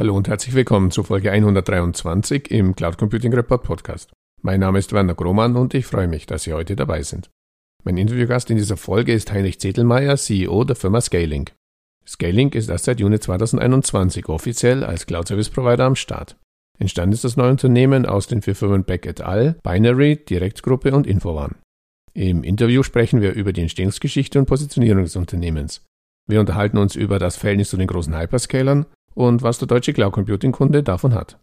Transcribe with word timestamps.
Hallo 0.00 0.16
und 0.16 0.28
herzlich 0.28 0.54
willkommen 0.54 0.90
zu 0.90 1.02
Folge 1.02 1.30
123 1.30 2.50
im 2.50 2.74
Cloud 2.74 2.96
Computing 2.96 3.34
Report 3.34 3.62
Podcast. 3.62 4.10
Mein 4.40 4.60
Name 4.60 4.78
ist 4.78 4.94
Werner 4.94 5.12
Grohmann 5.12 5.56
und 5.56 5.74
ich 5.74 5.84
freue 5.84 6.08
mich, 6.08 6.24
dass 6.24 6.44
Sie 6.44 6.54
heute 6.54 6.74
dabei 6.74 7.02
sind. 7.02 7.28
Mein 7.84 7.98
Interviewgast 7.98 8.48
in 8.48 8.56
dieser 8.56 8.78
Folge 8.78 9.12
ist 9.12 9.30
Heinrich 9.30 9.60
Zettelmeier, 9.60 10.16
CEO 10.16 10.64
der 10.64 10.76
Firma 10.76 11.02
Scaling. 11.02 11.50
Scaling 12.06 12.50
ist 12.52 12.70
erst 12.70 12.86
seit 12.86 12.98
Juni 12.98 13.20
2021 13.20 14.26
offiziell 14.30 14.84
als 14.84 15.04
Cloud 15.04 15.28
Service 15.28 15.50
Provider 15.50 15.84
am 15.84 15.96
Start. 15.96 16.38
Entstanden 16.78 17.12
ist 17.12 17.24
das 17.24 17.36
neue 17.36 17.50
Unternehmen 17.50 18.06
aus 18.06 18.26
den 18.26 18.40
vier 18.40 18.54
Firmen 18.54 18.84
Beck 18.84 19.04
et 19.04 19.20
al., 19.20 19.56
Binary, 19.62 20.16
Direktgruppe 20.16 20.94
und 20.94 21.06
Infovan. 21.06 21.56
Im 22.14 22.42
Interview 22.42 22.82
sprechen 22.82 23.20
wir 23.20 23.34
über 23.34 23.52
die 23.52 23.60
Entstehungsgeschichte 23.60 24.38
und 24.38 24.46
Positionierung 24.46 25.02
des 25.02 25.16
Unternehmens. 25.16 25.84
Wir 26.26 26.40
unterhalten 26.40 26.78
uns 26.78 26.96
über 26.96 27.18
das 27.18 27.36
Verhältnis 27.36 27.68
zu 27.68 27.76
den 27.76 27.86
großen 27.86 28.18
Hyperscalern 28.18 28.86
und 29.14 29.42
was 29.42 29.58
der 29.58 29.68
deutsche 29.68 29.92
Cloud 29.92 30.12
Computing 30.12 30.52
Kunde 30.52 30.82
davon 30.82 31.14
hat. 31.14 31.38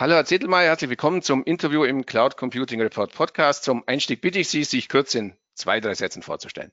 Hallo 0.00 0.14
Herr 0.14 0.24
Zettelmeier, 0.24 0.68
herzlich 0.68 0.88
willkommen 0.88 1.20
zum 1.20 1.44
Interview 1.44 1.84
im 1.84 2.06
Cloud 2.06 2.38
Computing 2.38 2.80
Report 2.80 3.14
Podcast. 3.14 3.64
Zum 3.64 3.84
Einstieg 3.86 4.22
bitte 4.22 4.38
ich 4.38 4.48
Sie, 4.48 4.64
sich 4.64 4.88
kurz 4.88 5.14
in 5.14 5.34
zwei, 5.52 5.78
drei 5.80 5.92
Sätzen 5.92 6.22
vorzustellen. 6.22 6.72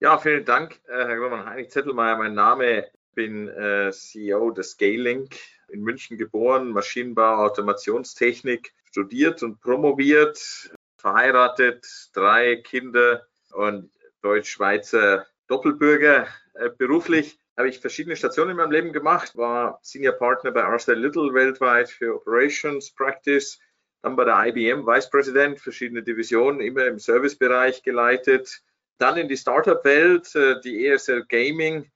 Ja, 0.00 0.18
vielen 0.18 0.44
Dank, 0.44 0.80
äh, 0.88 1.06
Herr 1.06 1.16
Grömann. 1.16 1.46
Heinrich 1.46 1.70
Zettelmeier, 1.70 2.16
mein 2.16 2.34
Name. 2.34 2.86
Ich 2.86 3.14
bin 3.14 3.46
äh, 3.46 3.92
CEO 3.92 4.50
des 4.50 4.72
Scaling, 4.72 5.28
in 5.72 5.82
München 5.82 6.18
geboren, 6.18 6.70
Maschinenbau, 6.70 7.44
Automationstechnik 7.44 8.72
studiert 8.84 9.42
und 9.42 9.60
promoviert, 9.60 10.72
verheiratet, 10.96 11.86
drei 12.12 12.56
Kinder 12.56 13.26
und 13.52 13.90
Deutsch-Schweizer 14.22 15.26
Doppelbürger. 15.46 16.26
Äh, 16.54 16.70
beruflich 16.76 17.38
habe 17.56 17.68
ich 17.68 17.78
verschiedene 17.78 18.16
Stationen 18.16 18.52
in 18.52 18.56
meinem 18.56 18.70
Leben 18.70 18.92
gemacht, 18.92 19.36
war 19.36 19.78
Senior 19.82 20.14
Partner 20.14 20.50
bei 20.50 20.64
Arthur 20.64 20.94
Little 20.94 21.34
weltweit 21.34 21.90
für 21.90 22.14
Operations 22.14 22.90
Practice, 22.92 23.58
dann 24.02 24.16
bei 24.16 24.24
der 24.24 24.46
IBM 24.46 24.86
Vice 24.86 25.10
President, 25.10 25.60
verschiedene 25.60 26.02
Divisionen, 26.02 26.60
immer 26.60 26.86
im 26.86 26.98
Servicebereich 26.98 27.82
geleitet, 27.82 28.62
dann 28.98 29.16
in 29.16 29.28
die 29.28 29.36
Startup-Welt, 29.36 30.34
äh, 30.34 30.60
die 30.60 30.86
ESL 30.86 31.26
Gaming, 31.28 31.90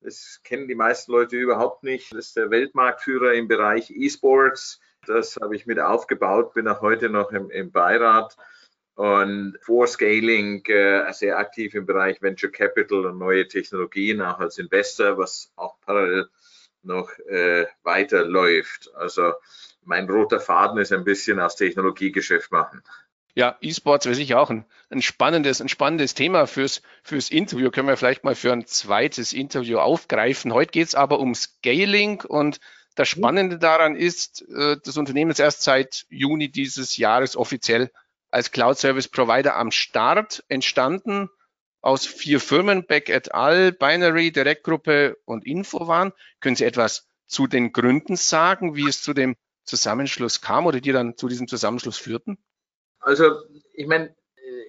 das 0.00 0.40
kennen 0.44 0.68
die 0.68 0.74
meisten 0.74 1.12
Leute 1.12 1.36
überhaupt 1.36 1.82
nicht. 1.82 2.12
Das 2.12 2.28
ist 2.28 2.36
der 2.36 2.50
Weltmarktführer 2.50 3.34
im 3.34 3.48
Bereich 3.48 3.90
E-Sports. 3.90 4.80
Das 5.06 5.36
habe 5.40 5.56
ich 5.56 5.66
mit 5.66 5.78
aufgebaut, 5.78 6.54
bin 6.54 6.68
auch 6.68 6.80
heute 6.80 7.08
noch 7.08 7.32
im, 7.32 7.50
im 7.50 7.70
Beirat 7.70 8.36
und 8.94 9.58
vor 9.62 9.86
Scaling 9.86 10.62
äh, 10.66 11.10
sehr 11.12 11.38
aktiv 11.38 11.74
im 11.74 11.86
Bereich 11.86 12.20
Venture 12.20 12.50
Capital 12.50 13.06
und 13.06 13.18
neue 13.18 13.48
Technologien, 13.48 14.20
auch 14.20 14.38
als 14.40 14.58
Investor, 14.58 15.16
was 15.16 15.50
auch 15.56 15.80
parallel 15.80 16.28
noch 16.82 17.10
äh, 17.20 17.66
weiterläuft. 17.82 18.94
Also 18.94 19.32
mein 19.84 20.08
roter 20.08 20.40
Faden 20.40 20.78
ist 20.78 20.92
ein 20.92 21.04
bisschen 21.04 21.40
aus 21.40 21.56
Technologiegeschäft 21.56 22.52
machen. 22.52 22.82
Ja, 23.34 23.56
E-Sports 23.60 24.06
wäre 24.06 24.14
sicher 24.14 24.40
auch 24.40 24.50
ein, 24.50 24.64
ein, 24.90 25.02
spannendes, 25.02 25.60
ein 25.60 25.68
spannendes 25.68 26.14
Thema 26.14 26.46
fürs, 26.46 26.82
fürs 27.02 27.30
Interview. 27.30 27.70
Können 27.70 27.88
wir 27.88 27.96
vielleicht 27.96 28.24
mal 28.24 28.34
für 28.34 28.52
ein 28.52 28.66
zweites 28.66 29.32
Interview 29.32 29.78
aufgreifen. 29.78 30.52
Heute 30.52 30.72
geht 30.72 30.88
es 30.88 30.94
aber 30.94 31.20
um 31.20 31.34
Scaling 31.34 32.22
und 32.22 32.60
das 32.96 33.14
mhm. 33.14 33.20
Spannende 33.20 33.58
daran 33.58 33.96
ist, 33.96 34.42
äh, 34.48 34.76
das 34.84 34.96
Unternehmen 34.96 35.30
ist 35.30 35.40
erst 35.40 35.62
seit 35.62 36.06
Juni 36.08 36.50
dieses 36.50 36.96
Jahres 36.96 37.36
offiziell 37.36 37.90
als 38.30 38.50
Cloud 38.50 38.78
Service 38.78 39.08
Provider 39.08 39.56
am 39.56 39.70
Start 39.70 40.44
entstanden 40.48 41.28
aus 41.82 42.06
vier 42.06 42.40
Firmen, 42.40 42.84
Beck 42.86 43.08
et 43.08 43.34
al., 43.34 43.72
Binary, 43.72 44.32
Direktgruppe 44.32 45.16
und 45.24 45.46
Infovan. 45.46 46.12
Können 46.40 46.56
Sie 46.56 46.64
etwas 46.64 47.08
zu 47.26 47.46
den 47.46 47.72
Gründen 47.72 48.16
sagen, 48.16 48.76
wie 48.76 48.88
es 48.88 49.02
zu 49.02 49.14
dem 49.14 49.36
Zusammenschluss 49.64 50.40
kam 50.40 50.66
oder 50.66 50.80
die 50.80 50.92
dann 50.92 51.16
zu 51.16 51.28
diesem 51.28 51.48
Zusammenschluss 51.48 51.96
führten? 51.96 52.38
Also, 53.00 53.42
ich 53.72 53.86
meine, 53.86 54.14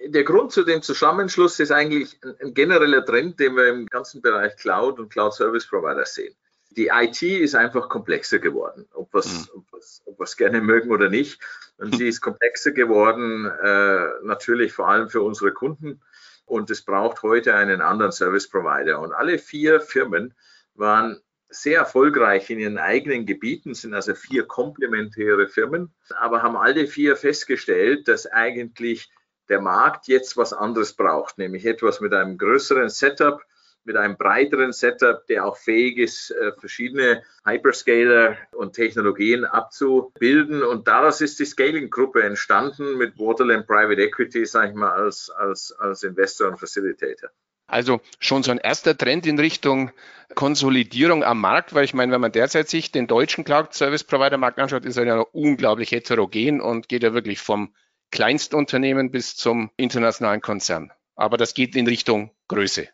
der 0.06 0.24
Grund 0.24 0.52
zu 0.52 0.64
dem 0.64 0.82
Zusammenschluss 0.82 1.58
ist 1.60 1.72
eigentlich 1.72 2.18
ein, 2.22 2.34
ein, 2.40 2.54
genereller 2.54 3.04
Trend, 3.04 3.38
den 3.40 3.56
wir 3.56 3.68
im 3.68 3.86
ganzen 3.86 4.22
Bereich 4.22 4.56
Cloud 4.56 4.98
und 4.98 5.10
Cloud 5.10 5.34
Service 5.34 5.66
Provider 5.66 6.04
sehen. 6.04 6.34
Die 6.70 6.88
IT 6.88 7.22
ist 7.22 7.54
einfach 7.54 7.88
komplexer 7.88 8.38
geworden, 8.38 8.88
ob 8.94 9.12
wir 9.12 9.20
es 9.20 9.52
mhm. 9.52 9.64
ob 10.06 10.20
ob 10.20 10.36
gerne 10.36 10.60
mögen 10.60 10.90
oder 10.90 11.08
nicht. 11.08 11.40
Und 11.76 11.94
sie 11.98 12.08
ist 12.08 12.20
komplexer 12.20 12.72
geworden, 12.72 13.46
äh, 13.46 14.24
natürlich 14.24 14.72
vor 14.72 14.88
allem 14.88 15.08
für 15.08 15.22
unsere 15.22 15.52
Kunden. 15.52 16.00
Und 16.44 16.70
es 16.70 16.82
braucht 16.82 17.22
heute 17.22 17.54
einen 17.54 17.80
anderen 17.80 18.12
Service 18.12 18.48
Provider. 18.48 19.00
Und 19.00 19.12
alle 19.12 19.38
vier 19.38 19.80
Firmen 19.80 20.34
waren 20.74 21.20
sehr 21.52 21.78
erfolgreich 21.78 22.50
in 22.50 22.58
ihren 22.58 22.78
eigenen 22.78 23.26
Gebieten, 23.26 23.74
sind 23.74 23.94
also 23.94 24.14
vier 24.14 24.46
komplementäre 24.46 25.48
Firmen, 25.48 25.92
aber 26.18 26.42
haben 26.42 26.56
alle 26.56 26.86
vier 26.86 27.16
festgestellt, 27.16 28.08
dass 28.08 28.26
eigentlich 28.26 29.10
der 29.48 29.60
Markt 29.60 30.08
jetzt 30.08 30.36
was 30.36 30.52
anderes 30.52 30.94
braucht, 30.94 31.38
nämlich 31.38 31.66
etwas 31.66 32.00
mit 32.00 32.14
einem 32.14 32.38
größeren 32.38 32.88
Setup, 32.88 33.42
mit 33.84 33.96
einem 33.96 34.16
breiteren 34.16 34.72
Setup, 34.72 35.26
der 35.26 35.44
auch 35.44 35.56
fähig 35.56 35.98
ist, 35.98 36.30
äh, 36.30 36.52
verschiedene 36.52 37.22
Hyperscaler 37.44 38.36
und 38.52 38.74
Technologien 38.74 39.44
abzubilden. 39.44 40.62
Und 40.62 40.86
daraus 40.86 41.20
ist 41.20 41.40
die 41.40 41.44
Scaling-Gruppe 41.44 42.22
entstanden 42.22 42.96
mit 42.96 43.18
Waterland 43.18 43.66
Private 43.66 44.00
Equity, 44.00 44.46
sage 44.46 44.70
ich 44.70 44.74
mal, 44.74 44.92
als, 44.92 45.30
als, 45.30 45.72
als 45.72 46.04
Investor 46.04 46.48
und 46.48 46.58
Facilitator. 46.58 47.30
Also 47.72 48.02
schon 48.18 48.42
so 48.42 48.50
ein 48.50 48.58
erster 48.58 48.96
Trend 48.96 49.26
in 49.26 49.38
Richtung 49.38 49.92
Konsolidierung 50.34 51.24
am 51.24 51.40
Markt, 51.40 51.74
weil 51.74 51.84
ich 51.84 51.94
meine, 51.94 52.12
wenn 52.12 52.20
man 52.20 52.32
derzeit 52.32 52.68
sich 52.68 52.92
den 52.92 53.06
deutschen 53.06 53.44
Cloud 53.44 53.72
Service 53.72 54.04
Provider 54.04 54.36
Markt 54.36 54.58
anschaut, 54.58 54.84
ist 54.84 54.98
er 54.98 55.06
ja 55.06 55.20
unglaublich 55.32 55.90
heterogen 55.90 56.60
und 56.60 56.88
geht 56.88 57.02
ja 57.02 57.14
wirklich 57.14 57.40
vom 57.40 57.74
Kleinstunternehmen 58.10 59.10
bis 59.10 59.36
zum 59.36 59.70
internationalen 59.76 60.42
Konzern. 60.42 60.92
Aber 61.16 61.38
das 61.38 61.54
geht 61.54 61.74
in 61.74 61.86
Richtung 61.86 62.30
Größe. 62.48 62.88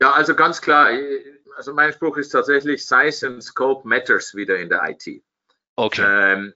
Ja, 0.00 0.12
also 0.12 0.34
ganz 0.34 0.62
klar. 0.62 0.88
Also 1.56 1.74
mein 1.74 1.92
Spruch 1.92 2.16
ist 2.16 2.30
tatsächlich 2.30 2.86
Size 2.86 3.26
and 3.26 3.42
Scope 3.42 3.86
matters 3.86 4.34
wieder 4.34 4.58
in 4.58 4.70
der 4.70 4.82
IT. 4.88 5.22
Okay. 5.76 6.04
Ähm, 6.06 6.54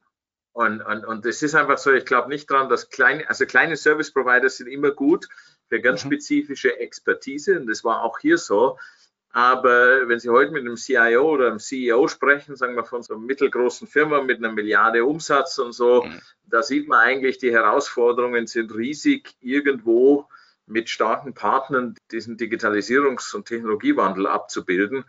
und, 0.52 0.80
und, 0.80 1.04
und 1.04 1.26
es 1.26 1.42
ist 1.42 1.54
einfach 1.54 1.76
so, 1.78 1.92
ich 1.92 2.06
glaube 2.06 2.28
nicht 2.28 2.48
dran, 2.48 2.68
dass 2.68 2.88
kleine, 2.88 3.28
also 3.28 3.44
kleine 3.44 3.76
Service 3.76 4.12
Provider 4.12 4.48
sind 4.48 4.68
immer 4.68 4.92
gut, 4.92 5.26
für 5.74 5.80
ganz 5.80 6.04
mhm. 6.04 6.08
spezifische 6.08 6.78
Expertise. 6.78 7.58
Und 7.58 7.66
das 7.66 7.82
war 7.82 8.02
auch 8.02 8.20
hier 8.20 8.38
so. 8.38 8.78
Aber 9.30 10.08
wenn 10.08 10.20
Sie 10.20 10.30
heute 10.30 10.52
mit 10.52 10.60
einem 10.60 10.76
CIO 10.76 11.28
oder 11.28 11.48
einem 11.48 11.58
CEO 11.58 12.06
sprechen, 12.06 12.54
sagen 12.54 12.76
wir 12.76 12.84
von 12.84 13.02
so 13.02 13.14
einer 13.14 13.22
mittelgroßen 13.24 13.88
Firma 13.88 14.22
mit 14.22 14.38
einer 14.38 14.52
Milliarde 14.52 15.04
Umsatz 15.04 15.58
und 15.58 15.72
so, 15.72 16.04
mhm. 16.04 16.20
da 16.44 16.62
sieht 16.62 16.86
man 16.86 17.00
eigentlich, 17.00 17.38
die 17.38 17.52
Herausforderungen 17.52 18.46
sind 18.46 18.72
riesig, 18.72 19.34
irgendwo 19.40 20.28
mit 20.66 20.88
starken 20.88 21.34
Partnern 21.34 21.96
diesen 22.12 22.36
Digitalisierungs- 22.36 23.34
und 23.34 23.46
Technologiewandel 23.46 24.28
abzubilden. 24.28 25.04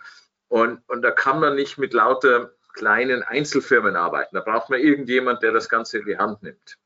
Und, 0.48 0.82
und 0.88 1.04
da 1.04 1.12
kann 1.12 1.40
man 1.40 1.54
nicht 1.54 1.78
mit 1.78 1.94
lauter 1.94 2.56
kleinen 2.74 3.22
Einzelfirmen 3.22 3.96
arbeiten. 3.96 4.36
Da 4.36 4.42
braucht 4.42 4.72
man 4.72 4.80
irgendjemand, 4.80 5.44
der 5.44 5.52
das 5.52 5.70
Ganze 5.70 6.00
in 6.00 6.06
die 6.06 6.18
Hand 6.18 6.42
nimmt. 6.42 6.78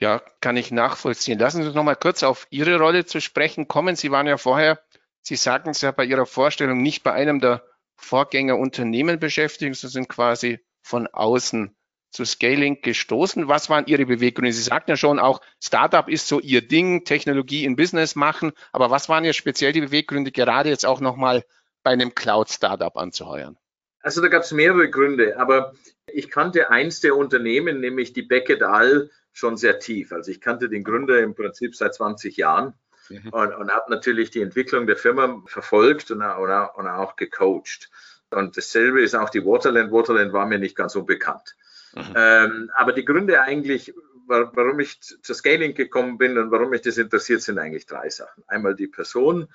Ja, 0.00 0.22
kann 0.40 0.56
ich 0.56 0.70
nachvollziehen. 0.70 1.38
Lassen 1.38 1.62
Sie 1.62 1.66
uns 1.66 1.74
noch 1.74 1.82
mal 1.82 1.96
kurz 1.96 2.22
auf 2.22 2.46
Ihre 2.50 2.78
Rolle 2.78 3.04
zu 3.04 3.20
sprechen 3.20 3.66
kommen. 3.66 3.96
Sie 3.96 4.12
waren 4.12 4.28
ja 4.28 4.36
vorher, 4.36 4.80
Sie 5.22 5.36
sagten 5.36 5.70
es 5.70 5.80
ja 5.80 5.90
bei 5.90 6.04
Ihrer 6.04 6.24
Vorstellung, 6.24 6.82
nicht 6.82 7.02
bei 7.02 7.12
einem 7.12 7.40
der 7.40 7.64
Vorgängerunternehmen 7.96 9.18
beschäftigt, 9.18 9.74
Sie 9.76 9.88
sind 9.88 10.08
quasi 10.08 10.60
von 10.82 11.08
außen 11.08 11.76
zu 12.10 12.24
Scaling 12.24 12.80
gestoßen. 12.80 13.48
Was 13.48 13.68
waren 13.70 13.86
Ihre 13.86 14.06
Beweggründe? 14.06 14.52
Sie 14.52 14.62
sagten 14.62 14.92
ja 14.92 14.96
schon 14.96 15.18
auch, 15.18 15.40
Startup 15.62 16.08
ist 16.08 16.28
so 16.28 16.40
Ihr 16.40 16.66
Ding, 16.66 17.04
Technologie 17.04 17.64
in 17.64 17.74
Business 17.74 18.14
machen. 18.14 18.52
Aber 18.72 18.90
was 18.90 19.08
waren 19.08 19.24
ja 19.24 19.32
speziell 19.32 19.72
die 19.72 19.80
Beweggründe, 19.80 20.30
gerade 20.30 20.70
jetzt 20.70 20.86
auch 20.86 21.00
nochmal 21.00 21.44
bei 21.82 21.90
einem 21.90 22.14
Cloud-Startup 22.14 22.96
anzuheuern? 22.96 23.58
Also 24.00 24.20
da 24.20 24.28
gab 24.28 24.42
es 24.42 24.52
mehrere 24.52 24.90
Gründe, 24.90 25.38
aber 25.38 25.74
ich 26.06 26.30
kannte 26.30 26.70
eins 26.70 27.00
der 27.00 27.16
Unternehmen, 27.16 27.80
nämlich 27.80 28.12
die 28.12 28.22
Beckett 28.22 28.62
All, 28.62 29.10
schon 29.32 29.56
sehr 29.56 29.78
tief. 29.78 30.12
Also 30.12 30.30
ich 30.30 30.40
kannte 30.40 30.68
den 30.68 30.84
Gründer 30.84 31.18
im 31.20 31.34
Prinzip 31.34 31.76
seit 31.76 31.94
20 31.94 32.36
Jahren 32.36 32.74
mhm. 33.08 33.28
und, 33.30 33.54
und 33.54 33.70
habe 33.70 33.90
natürlich 33.90 34.30
die 34.30 34.40
Entwicklung 34.40 34.86
der 34.86 34.96
Firma 34.96 35.42
verfolgt 35.46 36.10
und, 36.10 36.22
und, 36.22 36.50
und 36.50 36.88
auch 36.88 37.16
gecoacht. 37.16 37.90
Und 38.30 38.56
dasselbe 38.56 39.02
ist 39.02 39.14
auch 39.14 39.30
die 39.30 39.44
Waterland. 39.44 39.92
Waterland 39.92 40.32
war 40.32 40.46
mir 40.46 40.58
nicht 40.58 40.76
ganz 40.76 40.94
unbekannt. 40.96 41.56
Mhm. 41.94 42.14
Ähm, 42.14 42.70
aber 42.74 42.92
die 42.92 43.04
Gründe 43.04 43.40
eigentlich, 43.40 43.94
warum 44.26 44.78
ich 44.80 45.00
zur 45.00 45.34
Scaling 45.34 45.74
gekommen 45.74 46.18
bin 46.18 46.36
und 46.36 46.50
warum 46.50 46.70
mich 46.70 46.82
das 46.82 46.98
interessiert, 46.98 47.42
sind 47.42 47.58
eigentlich 47.58 47.86
drei 47.86 48.10
Sachen. 48.10 48.44
Einmal 48.46 48.74
die 48.74 48.88
Person, 48.88 49.48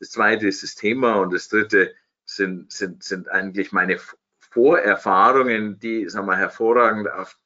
das 0.00 0.10
zweite 0.10 0.48
ist 0.48 0.62
das 0.62 0.74
Thema 0.74 1.16
und 1.16 1.32
das 1.32 1.48
dritte 1.48 1.94
sind, 2.24 2.72
sind, 2.72 3.02
sind 3.02 3.28
eigentlich 3.30 3.72
meine 3.72 3.98
Vorerfahrungen, 4.38 5.78
die 5.78 6.08
sagen 6.08 6.26
wir, 6.26 6.36
hervorragend 6.36 7.10
auf 7.10 7.36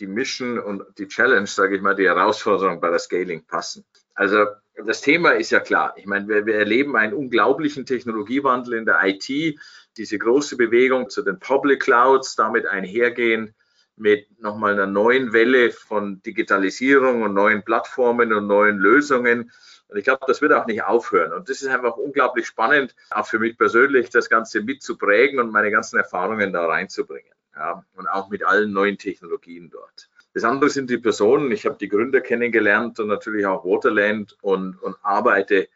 die 0.00 0.06
Mission 0.06 0.58
und 0.58 0.82
die 0.98 1.08
Challenge, 1.08 1.46
sage 1.46 1.76
ich 1.76 1.82
mal, 1.82 1.94
die 1.94 2.06
Herausforderung 2.06 2.80
bei 2.80 2.90
der 2.90 2.98
Scaling 2.98 3.44
passen. 3.44 3.84
Also 4.14 4.46
das 4.86 5.00
Thema 5.00 5.30
ist 5.30 5.50
ja 5.50 5.60
klar. 5.60 5.94
Ich 5.96 6.06
meine, 6.06 6.28
wir, 6.28 6.46
wir 6.46 6.54
erleben 6.54 6.96
einen 6.96 7.14
unglaublichen 7.14 7.84
Technologiewandel 7.84 8.74
in 8.74 8.86
der 8.86 9.00
IT, 9.04 9.58
diese 9.96 10.18
große 10.18 10.56
Bewegung 10.56 11.10
zu 11.10 11.22
den 11.22 11.38
Public 11.38 11.82
Clouds, 11.82 12.36
damit 12.36 12.66
einhergehen 12.66 13.54
mit 13.96 14.40
nochmal 14.40 14.74
einer 14.74 14.86
neuen 14.86 15.32
Welle 15.32 15.72
von 15.72 16.22
Digitalisierung 16.22 17.22
und 17.22 17.34
neuen 17.34 17.64
Plattformen 17.64 18.32
und 18.32 18.46
neuen 18.46 18.78
Lösungen. 18.78 19.50
Und 19.88 19.96
ich 19.96 20.04
glaube, 20.04 20.24
das 20.26 20.42
wird 20.42 20.52
auch 20.52 20.66
nicht 20.66 20.82
aufhören. 20.84 21.32
Und 21.32 21.48
das 21.48 21.62
ist 21.62 21.68
einfach 21.68 21.96
unglaublich 21.96 22.46
spannend, 22.46 22.94
auch 23.10 23.26
für 23.26 23.38
mich 23.38 23.56
persönlich, 23.56 24.10
das 24.10 24.28
Ganze 24.28 24.60
mitzuprägen 24.60 25.40
und 25.40 25.50
meine 25.50 25.70
ganzen 25.70 25.98
Erfahrungen 25.98 26.52
da 26.52 26.66
reinzubringen. 26.66 27.32
Ja, 27.56 27.84
und 27.96 28.06
auch 28.06 28.28
mit 28.28 28.44
allen 28.44 28.72
neuen 28.72 28.98
Technologien 28.98 29.70
dort. 29.70 30.08
Das 30.34 30.44
andere 30.44 30.70
sind 30.70 30.90
die 30.90 30.98
Personen. 30.98 31.50
Ich 31.50 31.66
habe 31.66 31.76
die 31.80 31.88
Gründer 31.88 32.20
kennengelernt 32.20 33.00
und 33.00 33.08
natürlich 33.08 33.46
auch 33.46 33.64
Waterland 33.64 34.36
und, 34.42 34.80
und 34.80 34.96
arbeite 35.02 35.68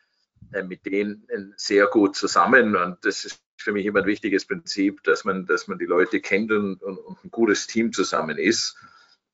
äh, 0.52 0.62
mit 0.62 0.86
denen 0.86 1.26
sehr 1.56 1.86
gut 1.86 2.14
zusammen. 2.14 2.76
Und 2.76 2.98
das 3.04 3.24
ist 3.24 3.42
für 3.56 3.72
mich 3.72 3.86
immer 3.86 4.00
ein 4.00 4.06
wichtiges 4.06 4.44
Prinzip, 4.44 5.02
dass 5.04 5.24
man, 5.24 5.46
dass 5.46 5.68
man 5.68 5.78
die 5.78 5.86
Leute 5.86 6.20
kennt 6.20 6.52
und, 6.52 6.82
und 6.82 7.24
ein 7.24 7.30
gutes 7.30 7.66
Team 7.66 7.92
zusammen 7.92 8.38
ist. 8.38 8.76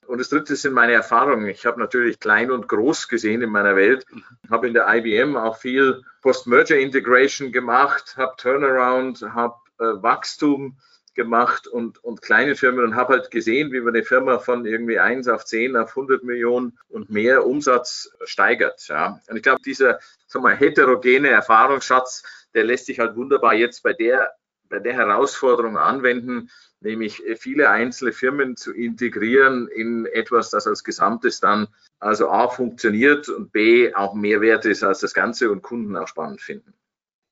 Und 0.08 0.18
das 0.18 0.30
dritte 0.30 0.56
sind 0.56 0.72
meine 0.72 0.92
Erfahrungen. 0.92 1.46
Ich 1.48 1.66
habe 1.66 1.78
natürlich 1.78 2.18
klein 2.18 2.50
und 2.50 2.66
groß 2.66 3.08
gesehen 3.08 3.42
in 3.42 3.50
meiner 3.50 3.76
Welt, 3.76 4.06
habe 4.50 4.66
in 4.66 4.72
der 4.72 4.88
IBM 4.88 5.36
auch 5.36 5.58
viel 5.58 6.02
Post-Merger 6.22 6.78
Integration 6.78 7.52
gemacht, 7.52 8.16
habe 8.16 8.34
Turnaround, 8.38 9.20
habe 9.34 9.56
äh, 9.78 10.02
Wachstum 10.02 10.78
gemacht 11.14 11.66
und, 11.66 12.02
und 12.02 12.22
kleine 12.22 12.56
Firmen 12.56 12.84
und 12.84 12.94
habe 12.94 13.14
halt 13.14 13.30
gesehen, 13.30 13.70
wie 13.72 13.80
man 13.80 13.94
eine 13.94 14.04
Firma 14.04 14.38
von 14.38 14.64
irgendwie 14.64 14.98
1 14.98 15.28
auf 15.28 15.44
10 15.44 15.76
auf 15.76 15.90
100 15.90 16.24
Millionen 16.24 16.78
und 16.88 17.10
mehr 17.10 17.44
Umsatz 17.44 18.10
steigert. 18.24 18.88
Ja. 18.88 19.20
Und 19.28 19.36
ich 19.36 19.42
glaube, 19.42 19.60
dieser 19.62 19.98
sag 20.26 20.42
mal, 20.42 20.56
heterogene 20.56 21.28
Erfahrungsschatz, 21.28 22.22
der 22.54 22.64
lässt 22.64 22.86
sich 22.86 22.98
halt 22.98 23.14
wunderbar 23.16 23.52
jetzt 23.52 23.82
bei 23.82 23.92
der, 23.92 24.32
bei 24.68 24.78
der 24.78 24.94
Herausforderung 24.94 25.76
anwenden, 25.76 26.50
nämlich 26.80 27.22
viele 27.38 27.70
einzelne 27.70 28.12
Firmen 28.12 28.56
zu 28.56 28.72
integrieren 28.72 29.68
in 29.68 30.06
etwas, 30.06 30.50
das 30.50 30.66
als 30.66 30.84
Gesamtes 30.84 31.40
dann 31.40 31.68
also 31.98 32.30
A 32.30 32.48
funktioniert 32.48 33.28
und 33.28 33.52
B 33.52 33.92
auch 33.94 34.14
mehr 34.14 34.40
wert 34.40 34.64
ist 34.64 34.84
als 34.84 35.00
das 35.00 35.14
Ganze 35.14 35.50
und 35.50 35.62
Kunden 35.62 35.96
auch 35.96 36.08
spannend 36.08 36.40
finden. 36.40 36.74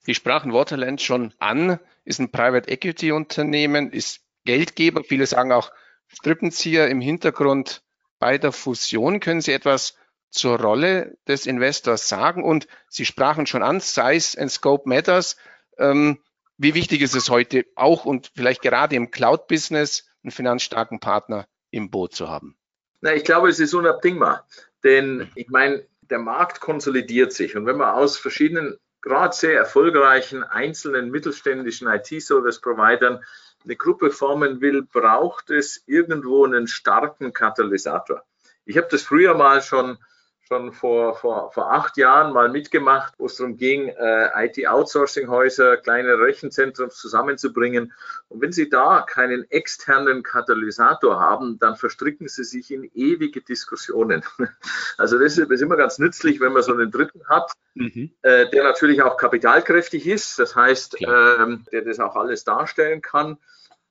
Sie 0.01 0.15
sprachen 0.15 0.53
Waterland 0.53 1.01
schon 1.01 1.35
an, 1.39 1.81
ist 2.05 2.21
ein 2.21 2.31
Private 2.31 2.71
Equity 2.71 3.13
Unternehmen, 3.13 3.91
ist 3.91 4.21
Geldgeber. 4.45 5.03
Viele 5.05 5.27
sagen 5.27 5.53
auch 5.53 5.73
Strippenzieher 6.07 6.89
im 6.89 7.01
Hintergrund 7.01 7.83
bei 8.19 8.39
der 8.39 8.53
Fusion. 8.53 9.21
Können 9.21 9.41
Sie 9.41 9.53
etwas 9.53 9.97
zur 10.31 10.61
Rolle 10.61 11.17
des 11.27 11.47
Investors 11.47 12.09
sagen? 12.09 12.45
Und 12.45 12.69
Sie 12.89 13.05
sprachen 13.05 13.47
schon 13.47 13.63
an, 13.63 13.81
Size 13.81 14.41
and 14.41 14.51
Scope 14.51 14.89
Matters. 14.89 15.37
Ähm, 15.79 16.19
wie 16.59 16.75
wichtig 16.75 17.03
ist 17.03 17.15
es 17.15 17.31
heute 17.31 17.67
auch 17.75 18.05
und 18.05 18.31
vielleicht 18.35 18.63
gerade 18.63 18.97
im 18.97 19.11
Cloud-Business 19.11 20.09
einen 20.23 20.31
finanzstarken 20.31 21.01
Partner 21.01 21.47
im 21.71 21.91
Boot 21.91 22.15
zu 22.15 22.29
haben? 22.29 22.57
Na, 23.01 23.15
ich 23.15 23.25
glaube, 23.25 23.49
es 23.49 23.61
ist 23.61 23.75
unabdingbar, 23.75 24.47
denn 24.83 25.31
ich 25.35 25.49
meine, 25.49 25.87
der 26.03 26.19
Markt 26.19 26.61
konsolidiert 26.61 27.33
sich 27.33 27.57
und 27.57 27.67
wenn 27.67 27.77
man 27.77 27.95
aus 27.95 28.17
verschiedenen, 28.17 28.77
gerade 29.03 29.35
sehr 29.35 29.57
erfolgreichen 29.57 30.43
einzelnen 30.43 31.11
mittelständischen 31.11 31.89
IT-Service-Providern 31.89 33.23
eine 33.65 33.77
Gruppe 33.77 34.11
formen 34.11 34.61
will, 34.61 34.83
braucht 34.83 35.51
es 35.51 35.83
irgendwo 35.87 36.45
einen 36.45 36.69
starken 36.69 37.33
Katalysator. 37.33 38.25
Ich 38.65 38.77
habe 38.77 38.89
das 38.91 39.03
früher 39.03 39.35
mal 39.35 39.63
schon 39.63 39.99
schon 40.47 40.73
vor, 40.73 41.17
vor, 41.17 41.51
vor 41.53 41.73
acht 41.73 41.97
Jahren 41.97 42.33
mal 42.33 42.49
mitgemacht, 42.49 43.15
wo 43.19 43.27
es 43.27 43.37
darum 43.37 43.57
ging, 43.57 43.89
äh, 43.89 44.47
IT-Outsourcing-Häuser, 44.47 45.79
kleine 45.79 46.19
Rechenzentren 46.19 46.91
zusammenzubringen. 46.91 47.93
Und 48.29 48.41
wenn 48.41 48.53
Sie 48.53 48.69
da 48.69 49.03
keinen 49.03 49.51
externen 49.51 50.23
Katalysator 50.23 51.19
haben, 51.19 51.59
dann 51.59 51.77
verstricken 51.77 52.29
Sie 52.29 52.45
sich 52.45 52.71
in 52.71 52.85
ewige 52.95 53.41
Diskussionen. 53.41 54.23
Also 54.99 55.19
das 55.19 55.37
ist, 55.37 55.51
das 55.51 55.57
ist 55.57 55.63
immer 55.63 55.77
ganz 55.77 55.99
nützlich, 55.99 56.41
wenn 56.41 56.53
man 56.53 56.63
so 56.63 56.73
einen 56.73 56.91
Dritten 56.91 57.21
hat, 57.29 57.53
mhm. 57.75 58.11
äh, 58.23 58.49
der 58.51 58.65
natürlich 58.65 59.03
auch 59.03 59.17
kapitalkräftig 59.17 60.07
ist, 60.07 60.39
das 60.39 60.57
heißt, 60.57 60.97
ähm, 61.03 61.65
der 61.71 61.83
das 61.83 62.01
auch 62.01 62.17
alles 62.17 62.45
darstellen 62.45 63.03
kann. 63.03 63.37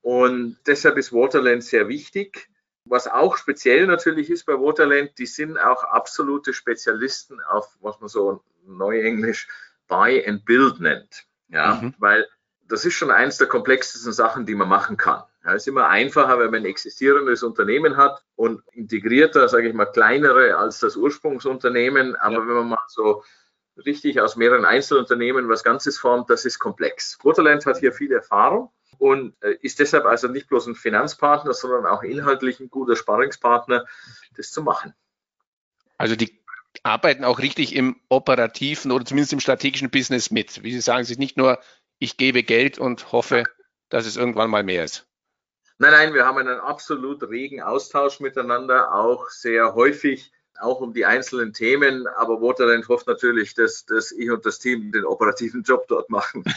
Und 0.01 0.57
deshalb 0.65 0.97
ist 0.97 1.13
Waterland 1.13 1.63
sehr 1.63 1.87
wichtig. 1.87 2.49
Was 2.85 3.07
auch 3.07 3.37
speziell 3.37 3.87
natürlich 3.87 4.29
ist 4.29 4.45
bei 4.45 4.53
Waterland, 4.53 5.17
die 5.17 5.25
sind 5.25 5.57
auch 5.57 5.83
absolute 5.83 6.53
Spezialisten 6.53 7.41
auf, 7.41 7.75
was 7.81 7.99
man 7.99 8.09
so 8.09 8.43
neuenglisch 8.65 9.47
Buy 9.87 10.23
and 10.25 10.45
Build 10.45 10.79
nennt. 10.79 11.25
Ja, 11.49 11.79
mhm. 11.81 11.93
weil 11.97 12.27
das 12.67 12.85
ist 12.85 12.93
schon 12.93 13.11
eins 13.11 13.37
der 13.37 13.47
komplexesten 13.47 14.13
Sachen, 14.13 14.45
die 14.45 14.55
man 14.55 14.69
machen 14.69 14.97
kann. 14.97 15.23
Ja, 15.43 15.53
es 15.53 15.63
ist 15.63 15.67
immer 15.67 15.87
einfacher, 15.87 16.39
wenn 16.39 16.51
man 16.51 16.61
ein 16.61 16.65
existierendes 16.65 17.43
Unternehmen 17.43 17.97
hat 17.97 18.23
und 18.35 18.63
integrierter, 18.71 19.47
sage 19.47 19.69
ich 19.69 19.75
mal, 19.75 19.85
kleinere 19.85 20.57
als 20.57 20.79
das 20.79 20.95
Ursprungsunternehmen. 20.95 22.15
Aber 22.15 22.35
ja. 22.35 22.47
wenn 22.47 22.55
man 22.55 22.69
mal 22.69 22.79
so 22.88 23.23
richtig 23.85 24.21
aus 24.21 24.35
mehreren 24.35 24.65
Einzelunternehmen 24.65 25.49
was 25.49 25.63
Ganzes 25.63 25.99
formt, 25.99 26.29
das 26.29 26.45
ist 26.45 26.59
komplex. 26.59 27.19
Waterland 27.23 27.65
hat 27.65 27.77
hier 27.77 27.93
viel 27.93 28.11
Erfahrung 28.11 28.71
und 29.00 29.36
äh, 29.42 29.57
ist 29.62 29.80
deshalb 29.80 30.06
also 30.06 30.27
nicht 30.27 30.47
bloß 30.47 30.68
ein 30.68 30.75
Finanzpartner, 30.75 31.53
sondern 31.53 31.86
auch 31.86 32.03
inhaltlich 32.03 32.59
ein 32.59 32.69
guter 32.69 32.95
Sparringspartner, 32.95 33.86
das 34.36 34.51
zu 34.51 34.62
machen. 34.62 34.94
Also 35.97 36.15
die 36.15 36.44
arbeiten 36.83 37.24
auch 37.24 37.39
richtig 37.39 37.75
im 37.75 38.00
operativen 38.09 38.92
oder 38.92 39.06
zumindest 39.06 39.33
im 39.33 39.39
strategischen 39.39 39.89
Business 39.89 40.31
mit. 40.31 40.63
Wie 40.63 40.74
Sie 40.74 40.81
sagen, 40.81 41.01
es 41.01 41.09
ist 41.09 41.19
nicht 41.19 41.38
nur, 41.38 41.59
ich 42.00 42.18
gebe 42.18 42.44
Geld 42.44 42.77
und 42.77 43.12
hoffe, 43.12 43.44
dass 43.89 44.06
es 44.06 44.18
irgendwann 44.18 44.50
mal 44.50 44.63
mehr 44.63 44.83
ist. 44.83 45.07
Nein, 45.77 45.91
nein, 45.91 46.13
wir 46.13 46.25
haben 46.25 46.38
einen 46.38 46.59
absolut 46.59 47.24
regen 47.24 47.62
Austausch 47.62 48.19
miteinander, 48.19 48.94
auch 48.94 49.30
sehr 49.30 49.75
häufig, 49.75 50.31
auch 50.59 50.81
um 50.81 50.93
die 50.93 51.05
einzelnen 51.05 51.53
Themen. 51.53 52.07
Aber 52.07 52.41
Waterland 52.41 52.87
hofft 52.87 53.07
natürlich, 53.07 53.53
dass, 53.53 53.85
dass 53.85 54.11
ich 54.11 54.29
und 54.29 54.45
das 54.45 54.59
Team 54.59 54.91
den 54.91 55.05
operativen 55.05 55.63
Job 55.63 55.87
dort 55.87 56.09
machen. 56.09 56.43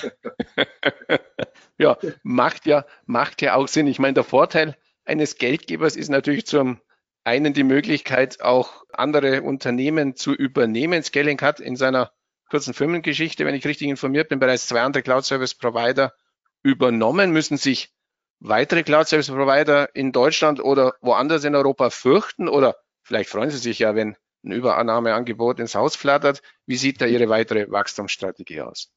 Ja, 1.79 1.97
macht 2.25 2.67
ja, 2.67 2.85
macht 3.07 3.41
ja 3.41 3.55
auch 3.55 3.69
Sinn. 3.69 3.87
Ich 3.87 4.01
meine, 4.01 4.15
der 4.15 4.25
Vorteil 4.25 4.77
eines 5.05 5.37
Geldgebers 5.37 5.97
ist 5.97 6.09
natürlich 6.09 6.45
zum 6.45 6.81
einen 7.23 7.55
die 7.55 7.63
Möglichkeit, 7.63 8.41
auch 8.41 8.85
andere 8.93 9.43
Unternehmen 9.43 10.17
zu 10.17 10.35
übernehmen. 10.35 11.03
Scaling 11.03 11.41
hat 11.41 11.61
in 11.61 11.77
seiner 11.77 12.11
kurzen 12.51 12.75
Firmengeschichte, 12.75 13.47
wenn 13.47 13.55
ich 13.55 13.65
richtig 13.65 13.89
informiert 13.89 14.29
bin, 14.29 14.41
bereits 14.41 14.67
zwei 14.67 14.83
andere 14.83 15.03
Cloud 15.05 15.25
Service 15.25 15.55
Provider 15.55 16.15
übernommen. 16.63 17.31
Müssen 17.31 17.59
sich 17.59 17.93
weitere 18.41 18.83
Cloud 18.83 19.07
Service 19.07 19.29
Provider 19.29 19.95
in 19.95 20.11
Deutschland 20.11 20.61
oder 20.61 20.95
woanders 21.01 21.45
in 21.45 21.55
Europa 21.55 21.91
fürchten? 21.91 22.49
Oder 22.49 22.77
vielleicht 23.09 23.31
freuen 23.31 23.51
Sie 23.51 23.59
sich 23.59 23.81
ja, 23.81 23.95
wenn 23.95 24.17
ein 24.45 24.53
Überannahmeangebot 24.53 25.59
ins 25.59 25.75
Haus 25.75 25.97
flattert. 25.97 26.43
Wie 26.67 26.77
sieht 26.77 27.01
da 27.01 27.07
Ihre 27.07 27.29
weitere 27.29 27.71
Wachstumsstrategie 27.71 28.61
aus? 28.61 28.93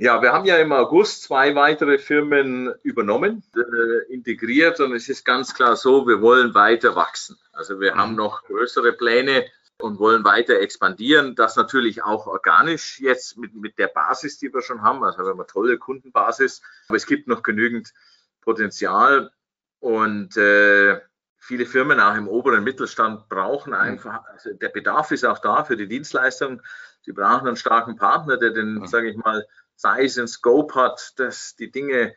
Ja, 0.00 0.22
wir 0.22 0.32
haben 0.32 0.44
ja 0.44 0.58
im 0.58 0.70
August 0.70 1.24
zwei 1.24 1.56
weitere 1.56 1.98
Firmen 1.98 2.72
übernommen, 2.84 3.42
äh, 3.56 4.12
integriert 4.12 4.78
und 4.78 4.94
es 4.94 5.08
ist 5.08 5.24
ganz 5.24 5.54
klar 5.54 5.74
so, 5.74 6.06
wir 6.06 6.22
wollen 6.22 6.54
weiter 6.54 6.94
wachsen. 6.94 7.36
Also 7.52 7.80
wir 7.80 7.94
mhm. 7.94 7.98
haben 7.98 8.14
noch 8.14 8.44
größere 8.44 8.92
Pläne 8.92 9.46
und 9.80 9.98
wollen 9.98 10.22
weiter 10.22 10.60
expandieren. 10.60 11.34
Das 11.34 11.56
natürlich 11.56 12.04
auch 12.04 12.28
organisch 12.28 13.00
jetzt 13.00 13.38
mit, 13.38 13.54
mit 13.54 13.76
der 13.78 13.88
Basis, 13.88 14.38
die 14.38 14.54
wir 14.54 14.62
schon 14.62 14.82
haben. 14.82 15.02
Also 15.02 15.24
wir 15.24 15.30
haben 15.30 15.40
eine 15.40 15.46
tolle 15.46 15.78
Kundenbasis, 15.78 16.62
aber 16.88 16.96
es 16.96 17.06
gibt 17.06 17.26
noch 17.26 17.42
genügend 17.42 17.92
Potenzial 18.40 19.32
und 19.80 20.36
äh, 20.36 21.00
viele 21.48 21.64
Firmen 21.64 21.98
auch 21.98 22.14
im 22.14 22.28
oberen 22.28 22.62
Mittelstand 22.62 23.30
brauchen 23.30 23.72
einfach, 23.72 24.22
also 24.26 24.52
der 24.52 24.68
Bedarf 24.68 25.12
ist 25.12 25.24
auch 25.24 25.38
da 25.38 25.64
für 25.64 25.78
die 25.78 25.88
Dienstleistung. 25.88 26.60
Sie 27.00 27.12
brauchen 27.12 27.48
einen 27.48 27.56
starken 27.56 27.96
Partner, 27.96 28.36
der 28.36 28.50
den, 28.50 28.74
mhm. 28.74 28.86
sage 28.86 29.08
ich 29.08 29.16
mal, 29.16 29.46
Size 29.74 30.20
und 30.20 30.28
Scope 30.28 30.74
hat, 30.74 31.14
das 31.16 31.56
die 31.56 31.70
Dinge 31.70 32.14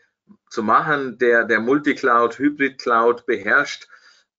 zu 0.49 0.63
machen, 0.63 1.17
der, 1.17 1.45
der 1.45 1.61
Multicloud, 1.61 2.37
Hybrid-Cloud 2.37 3.25
beherrscht. 3.25 3.87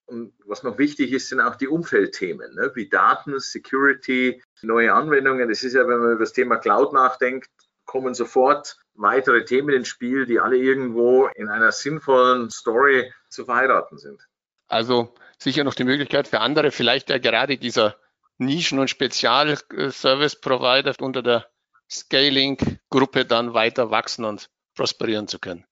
Und 0.04 0.34
was 0.44 0.62
noch 0.62 0.76
wichtig 0.76 1.10
ist, 1.12 1.30
sind 1.30 1.40
auch 1.40 1.56
die 1.56 1.68
Umfeldthemen, 1.68 2.54
ne? 2.54 2.70
wie 2.74 2.90
Daten, 2.90 3.40
Security, 3.40 4.42
neue 4.60 4.92
Anwendungen. 4.92 5.48
Das 5.48 5.62
ist 5.62 5.72
ja, 5.72 5.88
wenn 5.88 6.00
man 6.00 6.12
über 6.12 6.24
das 6.24 6.34
Thema 6.34 6.56
Cloud 6.56 6.92
nachdenkt, 6.92 7.48
kommen 7.86 8.12
sofort 8.12 8.76
weitere 8.92 9.46
Themen 9.46 9.74
ins 9.74 9.88
Spiel, 9.88 10.26
die 10.26 10.38
alle 10.38 10.58
irgendwo 10.58 11.28
in 11.28 11.48
einer 11.48 11.72
sinnvollen 11.72 12.50
Story 12.50 13.10
zu 13.30 13.46
verheiraten 13.46 13.96
sind. 13.96 14.28
Also 14.72 15.14
sicher 15.38 15.62
noch 15.64 15.74
die 15.74 15.84
Möglichkeit 15.84 16.28
für 16.28 16.40
andere, 16.40 16.70
vielleicht 16.70 17.10
ja 17.10 17.18
gerade 17.18 17.58
dieser 17.58 17.96
Nischen- 18.38 18.78
und 18.78 18.88
Spezial-Service-Provider 18.88 20.94
unter 21.00 21.22
der 21.22 21.44
Scaling-Gruppe 21.90 23.26
dann 23.26 23.52
weiter 23.52 23.90
wachsen 23.90 24.24
und 24.24 24.48
prosperieren 24.74 25.28
zu 25.28 25.38
können. 25.38 25.66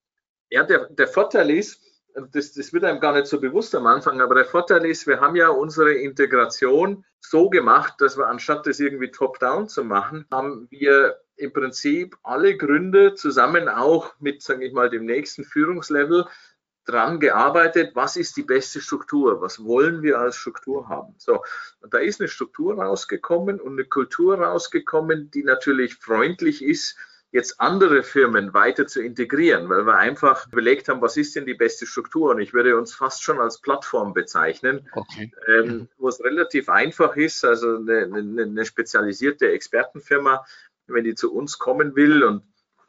Ja, 0.51 0.61
der, 0.63 0.87
der 0.89 1.07
Vorteil 1.07 1.49
ist, 1.49 1.81
das, 2.31 2.53
das 2.53 2.71
wird 2.73 2.83
einem 2.83 2.99
gar 2.99 3.13
nicht 3.13 3.25
so 3.25 3.41
bewusst 3.41 3.73
am 3.73 3.87
Anfang, 3.87 4.21
aber 4.21 4.35
der 4.35 4.45
Vorteil 4.45 4.85
ist, 4.85 5.07
wir 5.07 5.19
haben 5.19 5.35
ja 5.35 5.49
unsere 5.49 5.93
Integration 5.93 7.03
so 7.19 7.49
gemacht, 7.49 7.95
dass 7.99 8.17
wir 8.17 8.27
anstatt 8.27 8.67
das 8.67 8.79
irgendwie 8.79 9.09
top-down 9.09 9.67
zu 9.67 9.83
machen, 9.83 10.27
haben 10.29 10.67
wir 10.69 11.17
im 11.37 11.53
Prinzip 11.53 12.17
alle 12.21 12.55
Gründe 12.55 13.15
zusammen 13.15 13.67
auch 13.67 14.13
mit, 14.19 14.43
sage 14.43 14.63
ich 14.65 14.73
mal, 14.73 14.91
dem 14.91 15.05
nächsten 15.05 15.43
Führungslevel 15.43 16.27
dran 16.85 17.19
gearbeitet, 17.19 17.91
was 17.95 18.15
ist 18.15 18.37
die 18.37 18.43
beste 18.43 18.81
Struktur, 18.81 19.41
was 19.41 19.63
wollen 19.63 20.01
wir 20.01 20.19
als 20.19 20.35
Struktur 20.35 20.89
haben. 20.89 21.15
So, 21.17 21.43
und 21.81 21.93
da 21.93 21.99
ist 21.99 22.19
eine 22.19 22.27
Struktur 22.27 22.81
rausgekommen 22.81 23.59
und 23.59 23.73
eine 23.73 23.85
Kultur 23.85 24.39
rausgekommen, 24.39 25.29
die 25.31 25.43
natürlich 25.43 25.95
freundlich 25.95 26.63
ist 26.63 26.97
jetzt 27.31 27.61
andere 27.61 28.03
Firmen 28.03 28.53
weiter 28.53 28.87
zu 28.87 29.01
integrieren, 29.01 29.69
weil 29.69 29.85
wir 29.85 29.95
einfach 29.95 30.47
überlegt 30.51 30.89
haben, 30.89 31.01
was 31.01 31.15
ist 31.15 31.35
denn 31.35 31.45
die 31.45 31.53
beste 31.53 31.85
Struktur? 31.85 32.31
Und 32.31 32.41
ich 32.41 32.53
würde 32.53 32.77
uns 32.77 32.93
fast 32.93 33.23
schon 33.23 33.39
als 33.39 33.61
Plattform 33.61 34.13
bezeichnen, 34.13 34.89
okay. 34.93 35.31
ähm, 35.47 35.87
wo 35.97 36.09
es 36.09 36.21
relativ 36.21 36.67
einfach 36.67 37.15
ist, 37.15 37.45
also 37.45 37.77
eine, 37.77 38.03
eine, 38.03 38.43
eine, 38.43 38.65
spezialisierte 38.65 39.49
Expertenfirma, 39.49 40.45
wenn 40.87 41.05
die 41.05 41.15
zu 41.15 41.33
uns 41.33 41.57
kommen 41.57 41.95
will 41.95 42.23
und 42.23 42.43